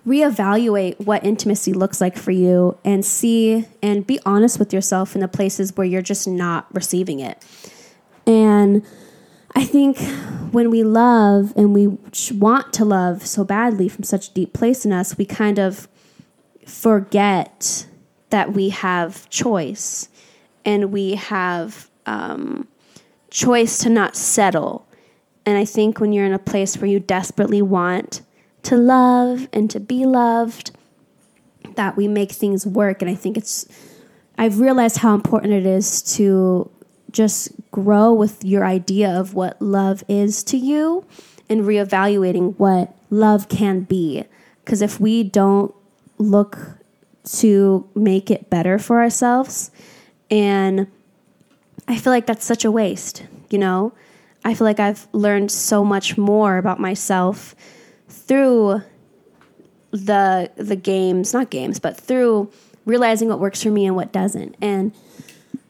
reevaluate 0.06 1.00
what 1.00 1.24
intimacy 1.24 1.72
looks 1.72 2.00
like 2.00 2.16
for 2.16 2.30
you 2.30 2.76
and 2.84 3.04
see 3.04 3.66
and 3.82 4.06
be 4.06 4.20
honest 4.26 4.58
with 4.58 4.72
yourself 4.72 5.14
in 5.14 5.20
the 5.20 5.28
places 5.28 5.76
where 5.76 5.86
you're 5.86 6.02
just 6.02 6.28
not 6.28 6.66
receiving 6.74 7.20
it. 7.20 7.42
And 8.26 8.84
I 9.54 9.64
think 9.64 9.98
when 10.52 10.70
we 10.70 10.82
love 10.82 11.52
and 11.56 11.72
we 11.72 11.86
want 12.32 12.72
to 12.74 12.84
love 12.84 13.26
so 13.26 13.44
badly 13.44 13.88
from 13.88 14.04
such 14.04 14.28
a 14.28 14.34
deep 14.34 14.52
place 14.52 14.84
in 14.84 14.92
us, 14.92 15.16
we 15.16 15.24
kind 15.24 15.58
of 15.58 15.88
forget 16.66 17.86
that 18.30 18.52
we 18.52 18.70
have 18.70 19.28
choice 19.30 20.08
and 20.64 20.92
we 20.92 21.14
have 21.14 21.88
um, 22.06 22.66
choice 23.30 23.78
to 23.78 23.90
not 23.90 24.16
settle. 24.16 24.86
And 25.46 25.56
I 25.56 25.64
think 25.64 26.00
when 26.00 26.12
you're 26.12 26.26
in 26.26 26.32
a 26.32 26.38
place 26.38 26.76
where 26.78 26.90
you 26.90 27.00
desperately 27.00 27.62
want 27.62 28.22
to 28.64 28.76
love 28.76 29.48
and 29.52 29.70
to 29.70 29.80
be 29.80 30.04
loved, 30.04 30.72
that 31.76 31.96
we 31.96 32.08
make 32.08 32.32
things 32.32 32.66
work. 32.66 33.02
And 33.02 33.10
I 33.10 33.14
think 33.14 33.36
it's, 33.36 33.66
I've 34.38 34.60
realized 34.60 34.98
how 34.98 35.14
important 35.14 35.52
it 35.52 35.66
is 35.66 36.02
to 36.16 36.70
just 37.10 37.52
grow 37.70 38.12
with 38.12 38.44
your 38.44 38.64
idea 38.64 39.08
of 39.08 39.34
what 39.34 39.60
love 39.60 40.02
is 40.08 40.42
to 40.44 40.56
you 40.56 41.04
and 41.48 41.62
reevaluating 41.62 42.58
what 42.58 42.94
love 43.10 43.48
can 43.48 43.80
be. 43.80 44.24
Because 44.64 44.82
if 44.82 44.98
we 44.98 45.22
don't 45.22 45.74
look 46.18 46.58
to 47.24 47.88
make 47.94 48.30
it 48.30 48.50
better 48.50 48.78
for 48.78 49.00
ourselves. 49.00 49.70
And 50.30 50.86
I 51.88 51.96
feel 51.96 52.12
like 52.12 52.26
that's 52.26 52.44
such 52.44 52.64
a 52.64 52.70
waste, 52.70 53.24
you 53.50 53.58
know? 53.58 53.92
I 54.44 54.54
feel 54.54 54.66
like 54.66 54.80
I've 54.80 55.08
learned 55.12 55.50
so 55.50 55.84
much 55.84 56.18
more 56.18 56.58
about 56.58 56.78
myself 56.78 57.54
through 58.26 58.82
the 59.90 60.50
the 60.56 60.76
games, 60.76 61.32
not 61.32 61.50
games, 61.50 61.78
but 61.78 61.96
through 61.96 62.50
realizing 62.84 63.28
what 63.28 63.40
works 63.40 63.62
for 63.62 63.70
me 63.70 63.86
and 63.86 63.96
what 63.96 64.12
doesn't. 64.12 64.56
And 64.60 64.92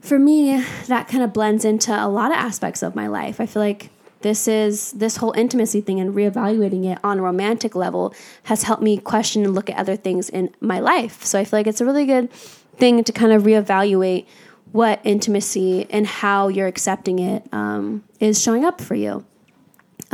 for 0.01 0.19
me, 0.19 0.63
that 0.87 1.09
kind 1.09 1.23
of 1.23 1.33
blends 1.33 1.65
into 1.65 1.93
a 1.93 2.09
lot 2.09 2.31
of 2.31 2.37
aspects 2.37 2.83
of 2.83 2.95
my 2.95 3.07
life. 3.07 3.41
I 3.41 3.47
feel 3.47 3.63
like 3.63 3.91
this 4.21 4.49
is 4.49 4.93
this 4.93 5.19
whole 5.19 5.33
intimacy 5.33 5.83
thing 5.83 6.01
and 6.01 6.15
reevaluating 6.15 6.91
it 6.91 6.99
on 7.05 7.19
a 7.19 7.23
romantic 7.23 7.75
level 7.75 8.15
has 8.45 8.63
helped 8.63 8.83
me 8.83 8.97
question 8.97 9.45
and 9.45 9.55
look 9.55 9.69
at 9.69 9.77
other 9.77 9.97
things 9.97 10.31
in 10.31 10.55
my 10.61 10.81
life. 10.81 11.25
So 11.25 11.39
I 11.39 11.45
feel 11.45 11.59
like 11.59 11.67
it's 11.67 11.83
a 11.83 11.85
really 11.85 12.07
good 12.07 12.33
thing 12.33 13.05
to 13.05 13.13
kind 13.13 13.33
of 13.33 13.43
reevaluate 13.43 14.27
what 14.73 15.01
intimacy 15.05 15.87
and 15.91 16.07
how 16.07 16.49
you're 16.49 16.67
accepting 16.67 17.19
it 17.19 17.47
um, 17.53 18.03
is 18.19 18.43
showing 18.43 18.65
up 18.65 18.81
for 18.81 18.95
you. 18.95 19.25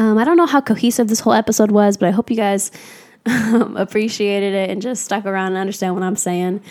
Um, 0.00 0.16
I 0.16 0.24
don't 0.24 0.38
know 0.38 0.46
how 0.46 0.62
cohesive 0.62 1.08
this 1.08 1.20
whole 1.20 1.34
episode 1.34 1.70
was, 1.70 1.98
but 1.98 2.08
I 2.08 2.10
hope 2.10 2.30
you 2.30 2.36
guys 2.36 2.70
um, 3.26 3.76
appreciated 3.76 4.54
it 4.54 4.70
and 4.70 4.80
just 4.80 5.04
stuck 5.04 5.26
around 5.26 5.48
and 5.48 5.58
understand 5.58 5.92
what 5.92 6.02
I'm 6.02 6.16
saying. 6.16 6.62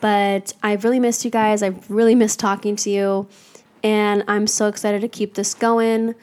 But 0.00 0.52
I've 0.62 0.84
really 0.84 1.00
missed 1.00 1.24
you 1.24 1.32
guys. 1.32 1.64
I've 1.64 1.90
really 1.90 2.14
missed 2.14 2.38
talking 2.38 2.76
to 2.76 2.90
you. 2.90 3.28
And 3.82 4.22
I'm 4.28 4.46
so 4.46 4.68
excited 4.68 5.00
to 5.00 5.08
keep 5.08 5.34
this 5.34 5.52
going. 5.52 6.14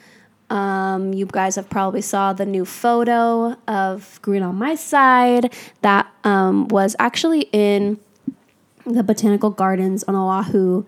Um, 0.50 1.14
you 1.14 1.26
guys 1.26 1.58
have 1.58 1.70
probably 1.70 2.00
saw 2.00 2.32
the 2.32 2.46
new 2.46 2.64
photo 2.64 3.58
of 3.68 4.22
Green 4.22 4.42
on 4.42 4.56
My 4.56 4.76
Side 4.76 5.54
that 5.82 6.10
um, 6.24 6.70
was 6.70 6.96
actually 6.98 7.50
in 7.52 8.00
the 8.86 9.04
botanical 9.04 9.50
gardens 9.50 10.06
on 10.06 10.16
Oahu. 10.16 10.86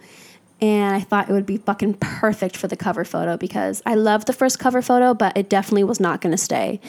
And 0.66 0.96
I 0.96 1.00
thought 1.00 1.30
it 1.30 1.34
would 1.34 1.46
be 1.46 1.58
fucking 1.58 1.96
perfect 1.96 2.58
for 2.58 2.68
the 2.68 2.76
cover 2.76 3.06
photo 3.06 3.38
because 3.38 3.84
I 3.86 3.94
loved 3.94 4.28
the 4.28 4.34
first 4.34 4.58
cover 4.58 4.82
photo, 4.82 5.14
but 5.14 5.38
it 5.38 5.50
definitely 5.50 5.84
was 5.84 6.00
not 6.00 6.22
going 6.22 6.32
to 6.32 6.42
stay. 6.42 6.80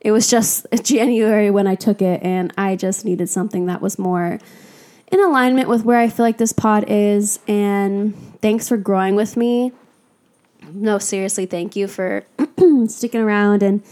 It 0.00 0.12
was 0.12 0.30
just 0.30 0.66
January 0.82 1.50
when 1.50 1.66
I 1.66 1.74
took 1.74 2.00
it, 2.00 2.22
and 2.22 2.52
I 2.56 2.76
just 2.76 3.04
needed 3.04 3.28
something 3.28 3.66
that 3.66 3.82
was 3.82 3.98
more 3.98 4.38
in 5.12 5.20
alignment 5.22 5.68
with 5.68 5.84
where 5.84 5.98
I 5.98 6.08
feel 6.08 6.24
like 6.24 6.38
this 6.38 6.52
pod 6.52 6.84
is. 6.88 7.38
And 7.46 8.14
thanks 8.40 8.68
for 8.68 8.76
growing 8.76 9.16
with 9.16 9.36
me 9.36 9.72
no, 10.72 10.98
seriously, 10.98 11.46
thank 11.46 11.76
you 11.76 11.88
for 11.88 12.24
sticking 12.88 13.20
around. 13.20 13.62
And 13.62 13.82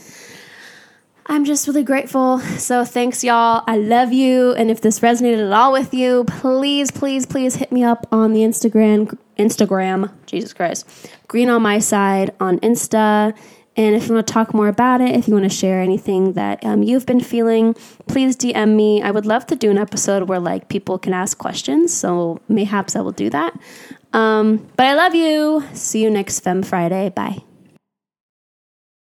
I'm 1.27 1.45
just 1.45 1.67
really 1.67 1.85
grateful. 1.85 2.39
So 2.39 2.85
thanks, 2.85 3.25
y'all. 3.25 3.65
I 3.67 3.79
love 3.79 4.13
you. 4.13 4.53
And 4.53 4.71
if 4.71 4.81
this 4.81 5.01
resonated 5.01 5.47
at 5.47 5.53
all 5.53 5.73
with 5.73 5.95
you, 5.95 6.25
please, 6.25 6.91
please, 6.91 7.25
please 7.25 7.57
hit 7.57 7.73
me 7.73 7.83
up 7.83 8.07
on 8.13 8.33
the 8.33 8.41
Instagram. 8.41 9.17
Instagram, 9.39 10.13
Jesus 10.27 10.53
Christ, 10.53 10.87
Green 11.27 11.49
on 11.49 11.63
my 11.63 11.79
side 11.79 12.33
on 12.41 12.59
Insta. 12.61 13.37
And 13.77 13.97
if 13.97 14.07
you 14.07 14.15
want 14.15 14.27
to 14.27 14.33
talk 14.33 14.55
more 14.55 14.69
about 14.69 15.01
it, 15.01 15.17
if 15.17 15.27
you 15.27 15.35
want 15.35 15.45
to 15.45 15.57
share 15.57 15.81
anything 15.81 16.35
that 16.35 16.65
um, 16.65 16.83
you've 16.85 17.07
been 17.07 17.21
feeling, 17.21 17.75
please 18.07 18.37
DM 18.37 18.77
me. 18.77 19.03
I 19.03 19.11
would 19.11 19.27
love 19.27 19.47
to 19.47 19.57
do 19.57 19.71
an 19.71 19.79
episode 19.79 20.29
where 20.29 20.39
like 20.39 20.69
people 20.69 20.99
can 20.99 21.13
ask 21.13 21.37
questions. 21.39 21.93
So 21.93 22.41
mayhaps 22.49 22.95
I 22.95 23.01
will 23.01 23.13
do 23.13 23.31
that. 23.31 23.59
Um, 24.13 24.69
but 24.77 24.87
I 24.87 24.95
love 24.95 25.15
you. 25.15 25.65
See 25.73 26.03
you 26.05 26.11
next 26.11 26.41
Fem 26.41 26.63
Friday. 26.63 27.11
Bye. 27.11 27.43